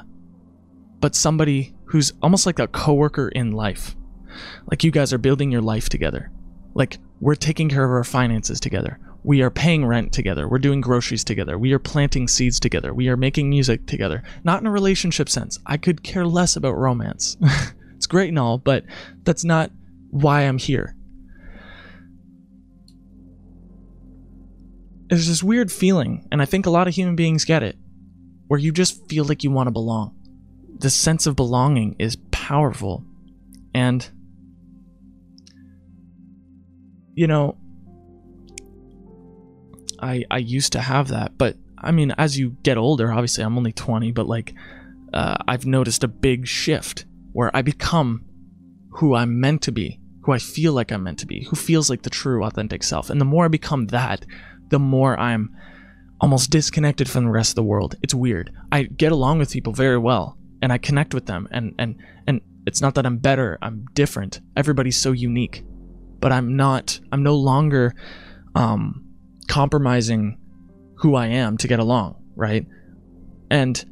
but 1.00 1.14
somebody 1.14 1.76
who's 1.84 2.12
almost 2.24 2.48
like 2.48 2.58
a 2.58 2.68
coworker 2.68 3.30
in 3.30 3.52
life. 3.52 3.96
Like 4.66 4.84
you 4.84 4.90
guys 4.90 5.14
are 5.14 5.20
building 5.20 5.52
your 5.52 5.62
life 5.62 5.90
together. 5.90 6.32
Like 6.74 6.98
we're 7.22 7.36
taking 7.36 7.70
care 7.70 7.86
of 7.86 7.92
our 7.92 8.04
finances 8.04 8.60
together 8.60 9.00
We 9.22 9.44
are 9.44 9.52
paying 9.52 9.86
rent 9.86 10.12
together. 10.12 10.48
We're 10.48 10.58
doing 10.58 10.82
groceries 10.82 11.24
together. 11.24 11.60
We 11.60 11.72
are 11.74 11.80
planting 11.80 12.28
seeds 12.28 12.60
together. 12.60 12.96
We 12.96 13.10
are 13.10 13.18
making 13.18 13.48
music 13.52 13.86
together. 13.86 14.24
Not 14.44 14.60
in 14.60 14.66
a 14.66 14.72
relationship 14.72 15.30
sense. 15.30 15.60
I 15.68 15.78
could 15.78 16.02
care 16.02 16.26
less 16.26 16.56
about 16.56 16.78
romance. 16.78 17.38
it's 17.96 18.08
great 18.08 18.30
and 18.30 18.40
all, 18.40 18.58
but 18.58 18.86
that's 19.24 19.44
not 19.44 19.70
why 20.16 20.44
I'm 20.44 20.58
here. 20.58 20.96
There's 25.10 25.28
this 25.28 25.44
weird 25.44 25.72
feeling, 25.72 26.26
and 26.32 26.42
I 26.42 26.46
think 26.46 26.66
a 26.66 26.70
lot 26.70 26.88
of 26.88 26.96
human 26.96 27.18
beings 27.18 27.44
get 27.44 27.64
it, 27.64 27.78
where 28.48 28.60
you 28.60 28.72
just 28.72 29.10
feel 29.10 29.26
like 29.26 29.44
you 29.44 29.52
want 29.52 29.68
to 29.68 29.72
belong. 29.72 30.16
The 30.80 30.90
sense 30.90 31.28
of 31.28 31.36
belonging 31.36 31.98
is 32.00 32.16
powerful. 32.32 33.04
And, 33.74 34.10
you 37.14 37.28
know, 37.28 37.58
I 40.00 40.24
I 40.32 40.38
used 40.38 40.72
to 40.74 40.80
have 40.80 41.10
that, 41.10 41.38
but 41.38 41.58
I 41.78 41.92
mean, 41.92 42.14
as 42.18 42.40
you 42.40 42.56
get 42.64 42.78
older, 42.78 43.12
obviously 43.12 43.44
I'm 43.44 43.58
only 43.58 43.74
20, 43.74 44.14
but 44.14 44.28
like 44.28 44.56
uh, 45.14 45.36
I've 45.46 45.66
noticed 45.66 46.06
a 46.06 46.08
big 46.08 46.48
shift 46.48 47.06
where 47.34 47.52
I 47.54 47.62
become 47.62 48.24
who 48.92 49.14
I'm 49.14 49.42
meant 49.42 49.62
to 49.64 49.74
be, 49.74 50.00
who 50.26 50.32
I 50.32 50.40
feel 50.40 50.74
like 50.74 50.92
I'm 50.92 51.04
meant 51.04 51.20
to 51.20 51.28
be, 51.28 51.44
who 51.44 51.56
feels 51.56 51.88
like 51.88 52.02
the 52.02 52.10
true 52.10 52.44
authentic 52.44 52.82
self. 52.82 53.12
And 53.12 53.22
the 53.22 53.26
more 53.26 53.46
I 53.46 53.48
become 53.48 53.88
that, 53.88 54.26
the 54.70 54.80
more 54.80 55.18
I'm 55.20 55.56
almost 56.20 56.50
disconnected 56.50 57.08
from 57.08 57.26
the 57.26 57.32
rest 57.32 57.52
of 57.52 57.56
the 57.56 57.64
world. 57.64 57.96
It's 58.02 58.16
weird. 58.16 58.52
I 58.72 58.84
get 58.84 59.12
along 59.12 59.38
with 59.38 59.52
people 59.52 59.72
very 59.72 60.00
well 60.00 60.36
and 60.64 60.74
I 60.74 60.80
connect 60.80 61.14
with 61.14 61.28
them 61.28 61.48
and 61.52 61.76
and 61.78 61.98
and 62.26 62.42
it's 62.66 62.82
not 62.82 62.96
that 62.96 63.06
I'm 63.06 63.18
better, 63.18 63.60
I'm 63.62 63.86
different. 63.94 64.42
Everybody's 64.58 64.98
so 64.98 65.12
unique. 65.12 65.64
But 66.20 66.32
I'm 66.32 66.56
not 66.56 67.00
I'm 67.12 67.22
no 67.22 67.36
longer 67.36 67.94
um 68.56 69.06
compromising 69.48 70.40
who 70.98 71.14
I 71.14 71.28
am 71.28 71.58
to 71.58 71.68
get 71.68 71.78
along, 71.78 72.16
right? 72.36 72.66
And 73.52 73.86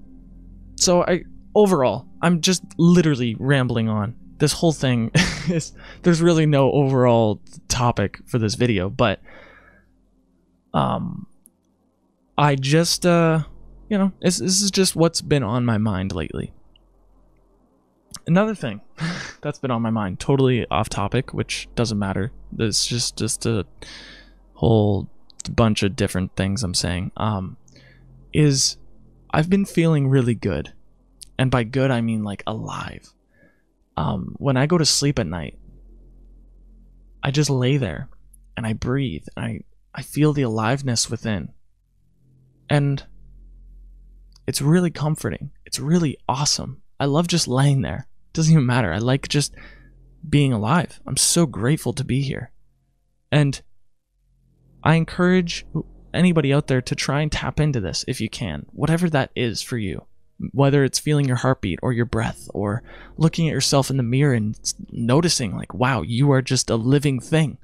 so 0.77 1.03
I 1.03 1.25
overall, 1.53 2.07
I'm 2.23 2.41
just 2.41 2.63
literally 2.79 3.35
rambling 3.39 3.87
on. 3.87 4.15
This 4.43 4.51
whole 4.51 4.73
thing 4.73 5.09
is 5.49 5.71
there's 6.01 6.21
really 6.21 6.45
no 6.45 6.69
overall 6.73 7.39
topic 7.69 8.19
for 8.25 8.39
this 8.39 8.55
video, 8.55 8.89
but 8.89 9.21
um 10.73 11.27
I 12.37 12.55
just 12.55 13.05
uh 13.05 13.43
you 13.87 13.97
know, 13.97 14.11
this, 14.21 14.41
is 14.41 14.69
just 14.69 14.97
what's 14.97 15.21
been 15.21 15.43
on 15.43 15.63
my 15.63 15.77
mind 15.77 16.13
lately. 16.13 16.51
Another 18.27 18.53
thing 18.53 18.81
that's 19.41 19.59
been 19.59 19.71
on 19.71 19.81
my 19.81 19.91
mind, 19.91 20.19
totally 20.19 20.67
off 20.69 20.89
topic, 20.89 21.33
which 21.33 21.69
doesn't 21.75 21.97
matter. 21.97 22.33
It's 22.59 22.85
just 22.85 23.15
just 23.15 23.45
a 23.45 23.65
whole 24.55 25.07
bunch 25.49 25.83
of 25.83 25.95
different 25.95 26.35
things 26.35 26.63
I'm 26.63 26.73
saying. 26.73 27.13
Um, 27.15 27.55
is 28.33 28.75
I've 29.31 29.49
been 29.49 29.63
feeling 29.63 30.09
really 30.09 30.35
good, 30.35 30.73
and 31.39 31.49
by 31.49 31.63
good 31.63 31.91
I 31.91 32.01
mean 32.01 32.25
like 32.25 32.43
alive. 32.45 33.13
Um, 33.95 34.35
when 34.37 34.57
I 34.57 34.65
go 34.65 34.77
to 34.77 34.85
sleep 34.85 35.19
at 35.19 35.27
night, 35.27 35.59
I 37.21 37.31
just 37.31 37.49
lay 37.49 37.77
there 37.77 38.09
and 38.57 38.65
I 38.65 38.73
breathe 38.73 39.25
and 39.35 39.45
I 39.45 39.61
I 39.95 40.01
feel 40.01 40.33
the 40.33 40.41
aliveness 40.41 41.09
within, 41.09 41.49
and 42.67 43.05
it's 44.47 44.61
really 44.61 44.89
comforting. 44.89 45.51
It's 45.65 45.79
really 45.79 46.17
awesome. 46.27 46.81
I 46.99 47.05
love 47.05 47.27
just 47.27 47.47
laying 47.47 47.81
there. 47.81 48.07
It 48.29 48.33
doesn't 48.33 48.51
even 48.51 48.65
matter. 48.65 48.91
I 48.91 48.97
like 48.97 49.27
just 49.27 49.53
being 50.27 50.51
alive. 50.51 50.99
I'm 51.05 51.17
so 51.17 51.45
grateful 51.45 51.93
to 51.93 52.03
be 52.03 52.21
here. 52.21 52.51
And 53.31 53.61
I 54.83 54.95
encourage 54.95 55.65
anybody 56.13 56.53
out 56.53 56.67
there 56.67 56.81
to 56.81 56.95
try 56.95 57.21
and 57.21 57.31
tap 57.31 57.59
into 57.59 57.79
this 57.79 58.03
if 58.07 58.19
you 58.21 58.29
can, 58.29 58.65
whatever 58.71 59.09
that 59.09 59.31
is 59.35 59.61
for 59.61 59.77
you. 59.77 60.05
Whether 60.51 60.83
it's 60.83 60.99
feeling 60.99 61.25
your 61.25 61.37
heartbeat 61.37 61.79
or 61.81 61.93
your 61.93 62.05
breath 62.05 62.49
or 62.53 62.83
looking 63.17 63.47
at 63.47 63.53
yourself 63.53 63.89
in 63.89 63.97
the 63.97 64.03
mirror 64.03 64.33
and 64.33 64.57
noticing, 64.91 65.55
like, 65.55 65.73
wow, 65.73 66.01
you 66.01 66.31
are 66.31 66.41
just 66.41 66.69
a 66.69 66.75
living 66.75 67.19
thing. 67.19 67.57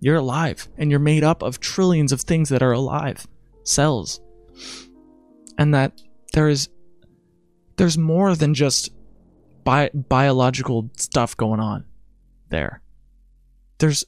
You're 0.00 0.16
alive 0.16 0.68
and 0.78 0.90
you're 0.90 1.00
made 1.00 1.24
up 1.24 1.42
of 1.42 1.60
trillions 1.60 2.12
of 2.12 2.20
things 2.20 2.48
that 2.48 2.62
are 2.62 2.72
alive, 2.72 3.26
cells. 3.64 4.20
And 5.58 5.74
that 5.74 6.00
there 6.32 6.48
is 6.48 6.68
there's 7.76 7.98
more 7.98 8.34
than 8.34 8.54
just 8.54 8.90
bi- 9.64 9.90
biological 9.94 10.90
stuff 10.96 11.36
going 11.36 11.60
on 11.60 11.84
there. 12.48 12.82
There's 13.78 14.04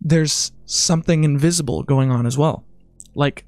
there's 0.00 0.52
something 0.66 1.24
invisible 1.24 1.82
going 1.82 2.10
on 2.10 2.26
as 2.26 2.36
well. 2.36 2.64
Like, 3.14 3.46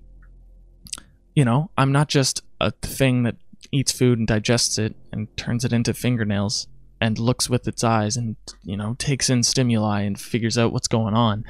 you 1.36 1.44
know, 1.44 1.70
I'm 1.76 1.92
not 1.92 2.08
just 2.08 2.42
a 2.60 2.72
thing 2.82 3.22
that 3.24 3.36
eats 3.70 3.92
food 3.92 4.18
and 4.18 4.26
digests 4.26 4.78
it 4.78 4.96
and 5.12 5.28
turns 5.36 5.64
it 5.64 5.72
into 5.72 5.92
fingernails 5.92 6.66
and 6.98 7.18
looks 7.18 7.50
with 7.50 7.68
its 7.68 7.84
eyes 7.84 8.16
and, 8.16 8.36
you 8.64 8.76
know, 8.76 8.96
takes 8.98 9.28
in 9.28 9.42
stimuli 9.42 10.00
and 10.00 10.18
figures 10.18 10.56
out 10.56 10.72
what's 10.72 10.88
going 10.88 11.14
on. 11.14 11.44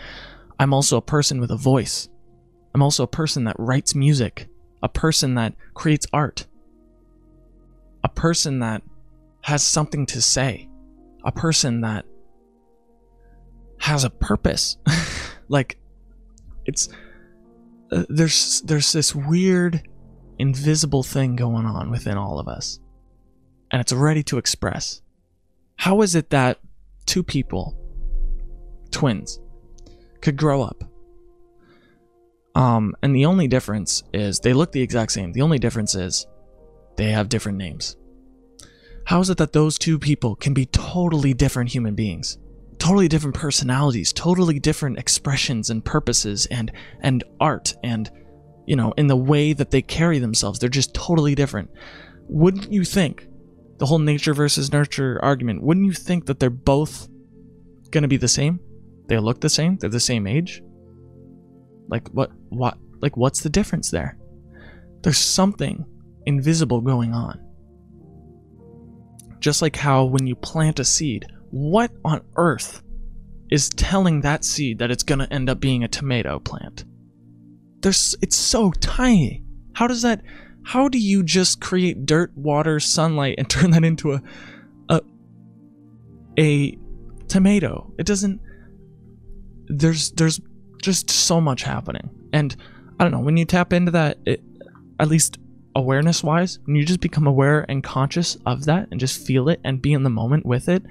I'm 0.59 0.75
also 0.75 0.97
a 0.97 1.03
person 1.03 1.41
with 1.41 1.53
a 1.53 1.57
voice. 1.57 2.09
I'm 2.75 2.83
also 2.83 3.05
a 3.05 3.09
person 3.09 3.45
that 3.45 3.55
writes 3.61 3.95
music, 3.95 4.49
a 4.83 4.89
person 4.89 5.35
that 5.37 5.55
creates 5.75 6.07
art, 6.13 6.47
a 8.03 8.09
person 8.09 8.59
that 8.59 8.83
has 9.43 9.63
something 9.63 10.05
to 10.07 10.21
say, 10.21 10.69
a 11.25 11.31
person 11.31 11.83
that 11.83 12.05
has 13.79 14.03
a 14.03 14.11
purpose. 14.11 14.79
like 15.49 15.79
it's 16.65 16.89
uh, 17.93 18.05
there's 18.09 18.63
there's 18.63 18.93
this 18.93 19.15
weird 19.15 19.89
invisible 20.39 21.03
thing 21.03 21.37
going 21.37 21.67
on 21.67 21.91
within 21.91 22.17
all 22.17 22.39
of 22.39 22.49
us 22.49 22.81
and 23.71 23.81
it's 23.81 23.93
ready 23.93 24.23
to 24.23 24.39
express. 24.39 25.01
How 25.77 26.03
is 26.03 26.15
it 26.15 26.31
that 26.31 26.61
two 27.07 27.23
people 27.23 27.77
twins 28.91 29.41
could 30.21 30.37
grow 30.37 30.63
up 30.63 30.83
um 32.55 32.95
and 33.03 33.15
the 33.15 33.27
only 33.27 33.47
difference 33.47 34.03
is 34.13 34.41
they 34.41 34.53
look 34.53 34.73
the 34.73 34.83
exact 34.83 35.13
same. 35.13 35.33
The 35.33 35.43
only 35.43 35.59
difference 35.59 35.95
is 35.95 36.27
they 36.97 37.11
have 37.11 37.29
different 37.29 37.59
names. 37.59 37.97
How 39.05 39.21
is 39.21 39.31
it 39.31 39.39
that 39.39 39.53
those 39.53 39.79
two 39.79 39.99
people 39.99 40.35
can 40.35 40.53
be 40.55 40.67
totally 40.67 41.33
different 41.35 41.71
human 41.71 41.95
beings? 41.95 42.39
Totally 42.79 43.09
different 43.09 43.37
personalities, 43.37 44.13
totally 44.13 44.59
different 44.59 44.99
expressions 44.99 45.71
and 45.71 45.85
purposes 45.85 46.47
and 46.47 46.73
and 47.01 47.25
art 47.41 47.75
and 47.83 48.11
you 48.67 48.75
know, 48.75 48.93
in 48.97 49.07
the 49.07 49.17
way 49.17 49.53
that 49.53 49.71
they 49.71 49.81
carry 49.81 50.19
themselves. 50.19 50.59
They're 50.59 50.69
just 50.69 50.93
totally 50.93 51.37
different. 51.37 51.71
Wouldn't 52.29 52.73
you 52.73 52.85
think 52.85 53.29
the 53.79 53.87
whole 53.87 53.99
nature 53.99 54.35
versus 54.35 54.73
nurture 54.73 55.21
argument, 55.23 55.63
wouldn't 55.63 55.87
you 55.87 55.93
think 55.93 56.27
that 56.27 56.41
they're 56.41 56.51
both 56.51 57.09
going 57.91 58.03
to 58.03 58.09
be 58.09 58.17
the 58.17 58.29
same? 58.29 58.61
They 59.09 59.19
look 59.19 59.41
the 59.41 59.49
same, 59.49 59.77
they're 59.77 59.91
the 59.91 60.01
same 60.01 60.27
age? 60.27 60.63
Like 61.89 62.09
what 62.09 62.33
what 62.49 62.77
like 63.01 63.17
what's 63.17 63.43
the 63.43 63.51
difference 63.51 63.91
there? 63.91 64.19
There's 65.03 65.19
something 65.19 65.85
invisible 66.25 66.81
going 66.81 67.13
on. 67.13 67.41
Just 69.39 69.63
like 69.63 69.77
how 69.77 70.05
when 70.05 70.27
you 70.27 70.35
plant 70.35 70.81
a 70.81 70.85
seed, 70.85 71.27
what 71.51 71.91
on 72.05 72.23
earth 72.37 72.83
is 73.51 73.71
telling 73.71 74.21
that 74.23 74.45
seed 74.45 74.79
that 74.79 74.91
it's 74.91 75.03
going 75.03 75.21
to 75.21 75.33
end 75.33 75.49
up 75.49 75.61
being 75.61 75.85
a 75.85 75.89
tomato 75.89 76.39
plant? 76.39 76.85
There's 77.81 78.17
it's 78.23 78.37
so 78.37 78.73
tiny. 78.73 79.45
How 79.75 79.87
does 79.87 80.03
that 80.03 80.23
how 80.65 80.89
do 80.89 80.99
you 80.99 81.23
just 81.23 81.61
create 81.61 82.07
dirt, 82.07 82.37
water, 82.37 82.81
sunlight 82.81 83.37
and 83.39 83.49
turn 83.51 83.71
that 83.71 83.85
into 83.85 84.15
a 84.15 84.23
a 84.91 85.01
a 86.39 86.79
tomato? 87.29 87.93
It 87.99 88.07
doesn't 88.07 88.41
there's 89.69 90.11
there's 90.13 90.41
just 90.83 91.11
so 91.11 91.41
much 91.41 91.63
happening. 91.63 92.11
And 92.33 92.55
I 92.99 93.05
don't 93.05 93.13
know, 93.13 93.21
when 93.21 93.37
you 93.37 93.45
tap 93.45 93.73
into 93.73 93.93
that 93.93 94.19
it, 94.27 94.43
at 94.99 95.09
least 95.09 95.39
awareness 95.75 96.25
wise, 96.25 96.59
when 96.65 96.77
you 96.77 96.85
just 96.85 97.01
become 97.01 97.27
aware 97.27 97.67
and 97.69 97.85
conscious 97.85 98.37
of 98.47 98.65
that 98.65 98.89
and 98.91 98.99
just 98.99 99.25
feel 99.25 99.49
it 99.49 99.61
and 99.65 99.83
be 99.83 99.93
in 99.93 100.03
the 100.03 100.11
moment 100.11 100.47
with 100.47 100.69
it, 100.69 100.83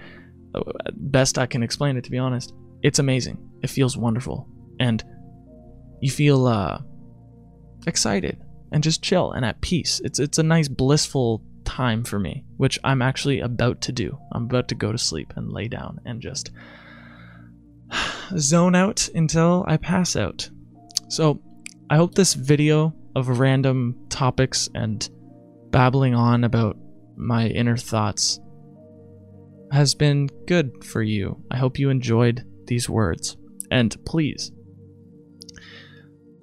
best 0.93 1.37
I 1.37 1.45
can 1.45 1.63
explain 1.63 1.97
it 1.97 2.03
to 2.05 2.11
be 2.11 2.17
honest. 2.17 2.53
It's 2.81 2.99
amazing. 2.99 3.37
It 3.61 3.69
feels 3.69 3.97
wonderful. 3.97 4.47
And 4.79 5.03
you 6.01 6.11
feel 6.11 6.47
uh 6.47 6.79
excited 7.87 8.43
and 8.71 8.83
just 8.83 9.01
chill 9.03 9.31
and 9.31 9.45
at 9.45 9.61
peace. 9.61 10.01
It's 10.03 10.19
it's 10.19 10.37
a 10.37 10.43
nice 10.43 10.67
blissful 10.67 11.43
time 11.65 12.03
for 12.03 12.19
me, 12.19 12.45
which 12.57 12.79
I'm 12.83 13.01
actually 13.01 13.39
about 13.39 13.81
to 13.81 13.91
do. 13.91 14.17
I'm 14.31 14.43
about 14.43 14.67
to 14.69 14.75
go 14.75 14.91
to 14.91 14.97
sleep 14.97 15.33
and 15.35 15.51
lay 15.51 15.67
down 15.67 15.99
and 16.05 16.21
just 16.21 16.51
zone 18.37 18.75
out 18.75 19.09
until 19.15 19.65
I 19.67 19.77
pass 19.77 20.15
out. 20.15 20.49
So, 21.09 21.41
I 21.89 21.97
hope 21.97 22.15
this 22.15 22.33
video 22.33 22.93
of 23.15 23.39
random 23.39 23.95
topics 24.09 24.69
and 24.73 25.07
babbling 25.69 26.15
on 26.15 26.43
about 26.43 26.77
my 27.15 27.47
inner 27.47 27.77
thoughts 27.77 28.39
has 29.71 29.95
been 29.95 30.27
good 30.47 30.83
for 30.83 31.01
you. 31.01 31.43
I 31.51 31.57
hope 31.57 31.79
you 31.79 31.89
enjoyed 31.89 32.45
these 32.67 32.89
words. 32.89 33.37
And 33.71 33.95
please, 34.05 34.51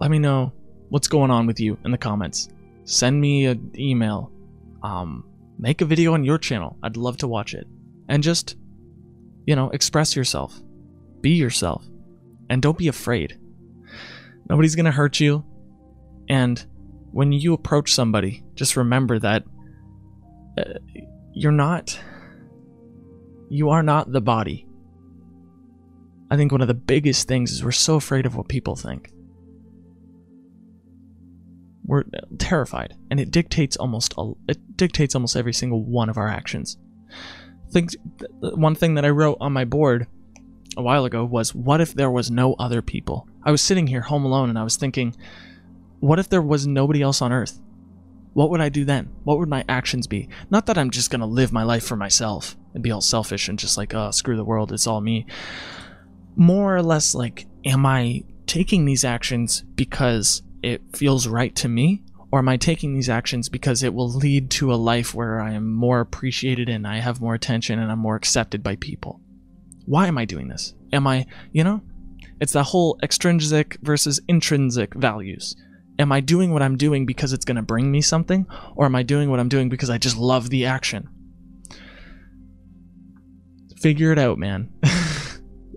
let 0.01 0.11
me 0.11 0.19
know 0.19 0.53
what's 0.89 1.09
going 1.09 1.31
on 1.31 1.47
with 1.47 1.61
you 1.61 1.79
in 1.85 1.91
the 1.91 1.99
comments. 1.99 2.49
Send 2.85 3.21
me 3.21 3.47
an 3.47 3.73
email. 3.79 4.33
Um, 4.83 5.25
make 5.59 5.81
a 5.81 5.85
video 5.85 6.15
on 6.15 6.25
your 6.25 6.39
channel. 6.39 6.77
I'd 6.83 6.97
love 6.97 7.17
to 7.19 7.29
watch 7.29 7.55
it. 7.55 7.67
And 8.09 8.23
just, 8.23 8.57
you 9.47 9.55
know, 9.57 9.71
express 9.71 10.17
yourself. 10.17 10.61
Be 11.21 11.31
yourself. 11.31 11.85
And 12.51 12.61
don't 12.61 12.77
be 12.77 12.89
afraid. 12.89 13.39
Nobody's 14.49 14.75
going 14.75 14.87
to 14.87 14.91
hurt 14.91 15.21
you. 15.21 15.45
And 16.29 16.65
when 17.13 17.33
you 17.33 17.55
approach 17.55 17.93
somebody, 17.93 18.43
just 18.55 18.77
remember 18.77 19.19
that 19.19 19.45
uh, 20.59 20.65
you're 21.33 21.53
not. 21.53 21.99
You 23.53 23.69
are 23.69 23.83
not 23.83 24.11
the 24.11 24.23
body. 24.23 24.67
I 26.31 26.39
think 26.39 26.53
one 26.53 26.63
of 26.63 26.69
the 26.69 26.75
biggest 26.75 27.29
things 27.29 27.53
is 27.53 27.63
we're 27.63 27.71
so 27.71 27.97
afraid 27.97 28.25
of 28.25 28.35
what 28.35 28.49
people 28.49 28.77
think. 28.77 29.13
We're 31.85 32.05
terrified, 32.39 32.97
and 33.11 33.21
it 33.21 33.31
dictates 33.31 33.77
almost 33.77 34.15
it 34.49 34.79
dictates 34.79 35.15
almost 35.15 35.37
every 35.37 35.53
single 35.53 35.85
one 35.85 36.09
of 36.09 36.17
our 36.17 36.29
actions. 36.29 36.79
Think 37.71 37.91
one 38.41 38.75
thing 38.75 38.95
that 38.95 39.05
I 39.05 39.11
wrote 39.11 39.37
on 39.39 39.53
my 39.53 39.67
board 39.67 40.07
a 40.79 40.83
while 40.83 41.05
ago 41.05 41.23
was 41.23 41.55
what 41.55 41.83
if 41.83 41.93
there 41.93 42.11
was 42.11 42.31
no 42.31 42.55
other 42.55 42.81
people? 42.81 43.29
I 43.43 43.51
was 43.51 43.61
sitting 43.61 43.87
here 43.87 44.01
home 44.01 44.25
alone 44.25 44.49
and 44.49 44.59
I 44.59 44.65
was 44.65 44.77
thinking, 44.77 45.15
what 46.01 46.19
if 46.19 46.31
there 46.31 46.41
was 46.41 46.67
nobody 46.67 47.03
else 47.03 47.21
on 47.21 47.35
earth? 47.35 47.61
What 48.35 48.51
would 48.51 48.61
I 48.61 48.69
do 48.69 48.85
then? 48.85 49.11
What 49.25 49.39
would 49.39 49.49
my 49.49 49.65
actions 49.69 50.07
be? 50.07 50.29
Not 50.51 50.67
that 50.67 50.79
I'm 50.79 50.91
just 50.91 51.11
gonna 51.11 51.27
live 51.27 51.53
my 51.53 51.63
life 51.63 51.85
for 51.85 51.97
myself 51.97 52.57
and 52.75 52.83
be 52.83 52.91
all 52.91 53.01
selfish 53.01 53.49
and 53.49 53.59
just 53.59 53.77
like, 53.77 53.95
oh, 53.95 54.11
screw 54.11 54.37
the 54.37 54.45
world, 54.45 54.73
it's 54.73 54.87
all 54.87 55.01
me 55.01 55.27
more 56.37 56.77
or 56.77 56.83
less 56.83 57.15
like, 57.15 57.47
am 57.65 57.87
I 57.87 58.25
taking 58.47 58.85
these 58.85 59.05
actions 59.05 59.63
because 59.75 60.43
it 60.63 60.83
feels 60.95 61.27
right 61.27 61.55
to 61.57 61.69
me? 61.69 62.03
Or 62.31 62.39
am 62.39 62.49
I 62.49 62.57
taking 62.57 62.95
these 62.95 63.11
actions 63.11 63.51
because 63.51 63.83
it 63.83 63.93
will 63.93 64.09
lead 64.09 64.51
to 64.53 64.73
a 64.73 64.77
life 64.77 65.15
where 65.15 65.41
I 65.41 65.53
am 65.53 65.71
more 65.71 66.01
appreciated 66.01 66.69
and 66.69 66.87
I 66.87 66.99
have 66.99 67.21
more 67.21 67.35
attention 67.35 67.79
and 67.79 67.93
I'm 67.93 67.99
more 67.99 68.17
accepted 68.17 68.63
by 68.63 68.77
people? 68.77 69.21
Why 69.85 70.07
am 70.07 70.17
I 70.17 70.25
doing 70.25 70.49
this? 70.49 70.73
Am 70.95 71.07
I, 71.07 71.27
you 71.53 71.63
know, 71.63 71.83
it's 72.41 72.55
that 72.55 72.65
whole 72.65 72.99
extrinsic 73.03 73.77
versus 73.83 74.19
intrinsic 74.29 74.95
values. 74.95 75.55
Am 76.03 76.11
I 76.11 76.19
doing 76.19 76.53
what 76.53 76.63
I'm 76.63 76.77
doing 76.77 77.07
because 77.07 77.33
it's 77.33 77.45
going 77.45 77.57
to 77.57 77.63
bring 77.63 77.93
me 77.93 78.01
something? 78.01 78.45
Or 78.75 78.87
am 78.87 78.97
I 78.97 79.05
doing 79.05 79.31
what 79.31 79.39
I'm 79.39 79.49
doing 79.49 79.69
because 79.69 79.89
I 79.89 79.99
just 79.99 80.17
love 80.17 80.51
the 80.51 80.67
action? 80.67 81.09
Figure 83.81 84.11
it 84.11 84.19
out, 84.19 84.37
man. 84.37 84.73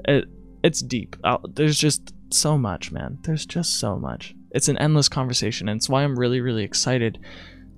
it, 0.08 0.26
it's 0.64 0.82
deep. 0.82 1.16
I'll, 1.24 1.44
there's 1.54 1.78
just 1.78 2.16
so 2.32 2.58
much, 2.58 2.92
man. 2.92 3.20
There's 3.22 3.46
just 3.46 3.80
so 3.80 3.98
much. 3.98 4.34
It's 4.50 4.68
an 4.68 4.80
endless 4.80 5.10
conversation, 5.10 5.70
and 5.70 5.78
it's 5.78 5.90
why 5.90 6.04
I'm 6.04 6.18
really, 6.18 6.42
really 6.42 6.64
excited 6.64 7.20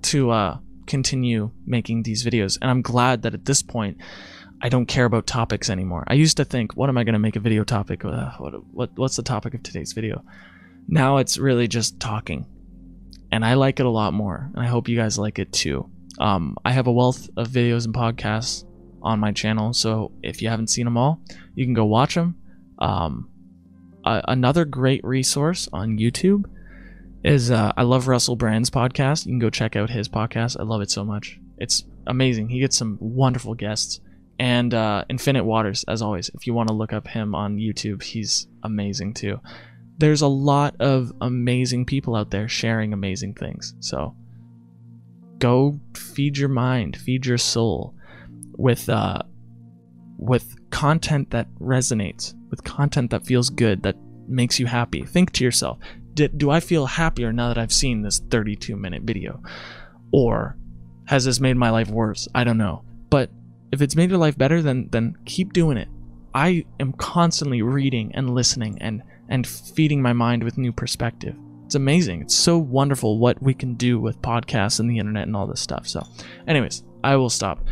to 0.04 0.30
uh, 0.30 0.58
continue 0.86 1.50
making 1.66 2.04
these 2.04 2.24
videos. 2.24 2.56
And 2.62 2.70
I'm 2.70 2.80
glad 2.80 3.22
that 3.22 3.34
at 3.34 3.44
this 3.44 3.62
point, 3.62 3.98
I 4.62 4.70
don't 4.70 4.86
care 4.86 5.04
about 5.04 5.26
topics 5.26 5.68
anymore. 5.68 6.04
I 6.06 6.14
used 6.14 6.38
to 6.38 6.46
think, 6.46 6.76
what 6.76 6.88
am 6.88 6.96
I 6.96 7.04
going 7.04 7.12
to 7.12 7.18
make 7.18 7.36
a 7.36 7.40
video 7.40 7.62
topic? 7.62 8.06
Uh, 8.06 8.30
what, 8.38 8.54
what, 8.72 8.90
what's 8.96 9.16
the 9.16 9.22
topic 9.22 9.52
of 9.52 9.62
today's 9.62 9.92
video? 9.92 10.24
Now 10.88 11.18
it's 11.18 11.38
really 11.38 11.68
just 11.68 12.00
talking, 12.00 12.46
and 13.30 13.44
I 13.44 13.54
like 13.54 13.78
it 13.78 13.86
a 13.86 13.90
lot 13.90 14.14
more. 14.14 14.50
And 14.54 14.64
I 14.64 14.68
hope 14.68 14.88
you 14.88 14.96
guys 14.96 15.18
like 15.18 15.38
it 15.38 15.52
too. 15.52 15.88
Um, 16.18 16.56
I 16.64 16.72
have 16.72 16.86
a 16.86 16.92
wealth 16.92 17.28
of 17.36 17.48
videos 17.48 17.84
and 17.84 17.94
podcasts 17.94 18.64
on 19.02 19.20
my 19.20 19.30
channel, 19.32 19.72
so 19.72 20.12
if 20.22 20.42
you 20.42 20.48
haven't 20.48 20.68
seen 20.68 20.86
them 20.86 20.96
all, 20.96 21.20
you 21.54 21.64
can 21.64 21.74
go 21.74 21.84
watch 21.84 22.14
them. 22.14 22.36
Um, 22.78 23.28
another 24.04 24.64
great 24.64 25.04
resource 25.04 25.68
on 25.72 25.98
YouTube 25.98 26.44
is 27.24 27.50
uh, 27.50 27.72
I 27.76 27.82
love 27.82 28.08
Russell 28.08 28.36
Brand's 28.36 28.70
podcast. 28.70 29.26
You 29.26 29.32
can 29.32 29.38
go 29.38 29.50
check 29.50 29.76
out 29.76 29.90
his 29.90 30.08
podcast. 30.08 30.58
I 30.58 30.62
love 30.62 30.80
it 30.80 30.90
so 30.90 31.04
much. 31.04 31.38
It's 31.58 31.84
amazing. 32.06 32.48
He 32.48 32.60
gets 32.60 32.76
some 32.76 32.96
wonderful 33.00 33.54
guests. 33.54 34.00
And 34.38 34.72
uh, 34.72 35.04
Infinite 35.08 35.44
Waters, 35.44 35.84
as 35.88 36.00
always, 36.00 36.30
if 36.32 36.46
you 36.46 36.54
want 36.54 36.68
to 36.68 36.74
look 36.74 36.92
up 36.92 37.08
him 37.08 37.34
on 37.34 37.56
YouTube, 37.56 38.02
he's 38.02 38.46
amazing 38.62 39.14
too. 39.14 39.40
There's 39.98 40.22
a 40.22 40.28
lot 40.28 40.76
of 40.80 41.12
amazing 41.20 41.84
people 41.84 42.14
out 42.14 42.30
there 42.30 42.48
sharing 42.48 42.92
amazing 42.92 43.34
things. 43.34 43.74
So 43.80 44.14
go 45.38 45.78
feed 45.94 46.38
your 46.38 46.48
mind, 46.48 46.96
feed 46.96 47.26
your 47.26 47.38
soul 47.38 47.94
with 48.56 48.88
uh, 48.88 49.22
with 50.18 50.56
content 50.70 51.30
that 51.30 51.48
resonates, 51.60 52.34
with 52.50 52.64
content 52.64 53.10
that 53.10 53.26
feels 53.26 53.50
good, 53.50 53.82
that 53.82 53.96
makes 54.28 54.58
you 54.58 54.66
happy. 54.66 55.04
Think 55.04 55.32
to 55.32 55.44
yourself, 55.44 55.78
do 56.14 56.50
I 56.50 56.60
feel 56.60 56.86
happier 56.86 57.32
now 57.32 57.48
that 57.48 57.58
I've 57.58 57.72
seen 57.72 58.02
this 58.02 58.18
32 58.18 58.76
minute 58.76 59.02
video? 59.02 59.42
Or 60.12 60.56
has 61.06 61.24
this 61.24 61.40
made 61.40 61.56
my 61.56 61.70
life 61.70 61.88
worse? 61.88 62.28
I 62.34 62.44
don't 62.44 62.58
know. 62.58 62.84
But 63.10 63.30
if 63.72 63.80
it's 63.80 63.96
made 63.96 64.10
your 64.10 64.18
life 64.18 64.36
better, 64.36 64.60
then 64.62 64.88
then 64.90 65.16
keep 65.24 65.52
doing 65.52 65.76
it. 65.76 65.88
I 66.34 66.66
am 66.78 66.92
constantly 66.92 67.62
reading 67.62 68.12
and 68.14 68.34
listening 68.34 68.78
and 68.80 69.02
and 69.28 69.46
feeding 69.46 70.02
my 70.02 70.12
mind 70.12 70.42
with 70.42 70.58
new 70.58 70.72
perspective. 70.72 71.36
It's 71.66 71.74
amazing. 71.74 72.22
It's 72.22 72.34
so 72.34 72.58
wonderful 72.58 73.18
what 73.18 73.42
we 73.42 73.52
can 73.52 73.74
do 73.74 74.00
with 74.00 74.22
podcasts 74.22 74.80
and 74.80 74.88
the 74.88 74.98
internet 74.98 75.26
and 75.26 75.36
all 75.36 75.46
this 75.46 75.60
stuff. 75.60 75.86
So, 75.86 76.06
anyways, 76.46 76.82
I 77.04 77.16
will 77.16 77.28
stop. 77.28 77.66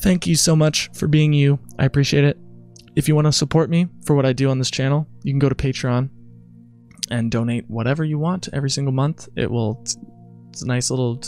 Thank 0.00 0.26
you 0.26 0.34
so 0.34 0.56
much 0.56 0.90
for 0.94 1.06
being 1.06 1.32
you. 1.32 1.58
I 1.78 1.84
appreciate 1.84 2.24
it. 2.24 2.38
If 2.96 3.06
you 3.06 3.14
want 3.14 3.26
to 3.26 3.32
support 3.32 3.70
me 3.70 3.86
for 4.04 4.16
what 4.16 4.26
I 4.26 4.32
do 4.32 4.50
on 4.50 4.58
this 4.58 4.70
channel, 4.70 5.06
you 5.22 5.32
can 5.32 5.38
go 5.38 5.48
to 5.48 5.54
Patreon 5.54 6.10
and 7.10 7.30
donate 7.30 7.68
whatever 7.68 8.04
you 8.04 8.18
want 8.18 8.48
every 8.52 8.70
single 8.70 8.92
month. 8.92 9.28
It 9.36 9.50
will, 9.50 9.80
it's 10.50 10.62
a 10.62 10.66
nice 10.66 10.90
little 10.90 11.22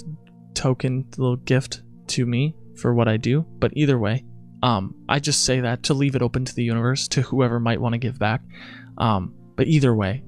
token, 0.54 1.06
little 1.16 1.36
gift 1.36 1.82
to 2.08 2.26
me 2.26 2.56
for 2.76 2.94
what 2.94 3.08
I 3.08 3.16
do. 3.16 3.42
But 3.60 3.72
either 3.76 3.98
way, 3.98 4.24
um, 4.62 4.94
I 5.08 5.20
just 5.20 5.44
say 5.44 5.60
that 5.60 5.84
to 5.84 5.94
leave 5.94 6.16
it 6.16 6.22
open 6.22 6.44
to 6.44 6.54
the 6.54 6.64
universe, 6.64 7.08
to 7.08 7.22
whoever 7.22 7.60
might 7.60 7.80
want 7.80 7.94
to 7.94 7.98
give 7.98 8.18
back. 8.18 8.42
Um, 9.00 9.34
but 9.56 9.66
either 9.66 9.94
way, 9.94 10.22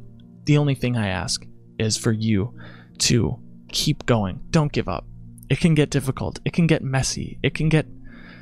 the 0.44 0.58
only 0.58 0.74
thing 0.74 0.96
I 0.96 1.08
ask 1.08 1.46
is 1.78 1.96
for 1.96 2.10
you 2.10 2.58
to 2.98 3.38
keep 3.70 4.04
going. 4.06 4.40
Don't 4.50 4.72
give 4.72 4.88
up. 4.88 5.06
It 5.48 5.60
can 5.60 5.74
get 5.74 5.90
difficult. 5.90 6.40
It 6.44 6.52
can 6.52 6.66
get 6.66 6.82
messy. 6.82 7.38
It 7.42 7.54
can 7.54 7.68
get 7.68 7.86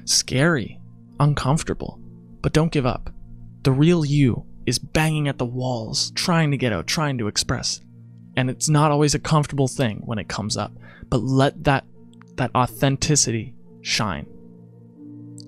scary, 0.04 0.80
uncomfortable. 1.18 2.00
But 2.40 2.52
don't 2.52 2.72
give 2.72 2.86
up. 2.86 3.12
The 3.62 3.72
real 3.72 4.04
you 4.04 4.46
is 4.66 4.78
banging 4.78 5.28
at 5.28 5.38
the 5.38 5.44
walls, 5.44 6.12
trying 6.12 6.50
to 6.52 6.56
get 6.56 6.72
out, 6.72 6.86
trying 6.86 7.18
to 7.18 7.26
express. 7.26 7.80
And 8.36 8.48
it's 8.48 8.68
not 8.68 8.90
always 8.90 9.14
a 9.14 9.18
comfortable 9.18 9.68
thing 9.68 10.02
when 10.04 10.18
it 10.18 10.28
comes 10.28 10.56
up, 10.56 10.72
but 11.08 11.22
let 11.22 11.64
that 11.64 11.84
that 12.36 12.54
authenticity 12.54 13.54
shine. 13.82 14.26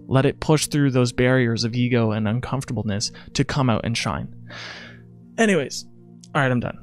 Let 0.08 0.26
it 0.26 0.40
push 0.40 0.66
through 0.66 0.90
those 0.90 1.12
barriers 1.12 1.64
of 1.64 1.74
ego 1.74 2.10
and 2.10 2.28
uncomfortableness 2.28 3.12
to 3.34 3.44
come 3.44 3.70
out 3.70 3.84
and 3.84 3.96
shine. 3.96 4.34
Anyways, 5.38 5.86
all 6.34 6.42
right, 6.42 6.50
I'm 6.50 6.60
done. 6.60 6.78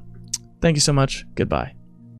Thank 0.61 0.75
you 0.75 0.81
so 0.81 0.93
much. 0.93 1.25
Goodbye. 1.35 1.73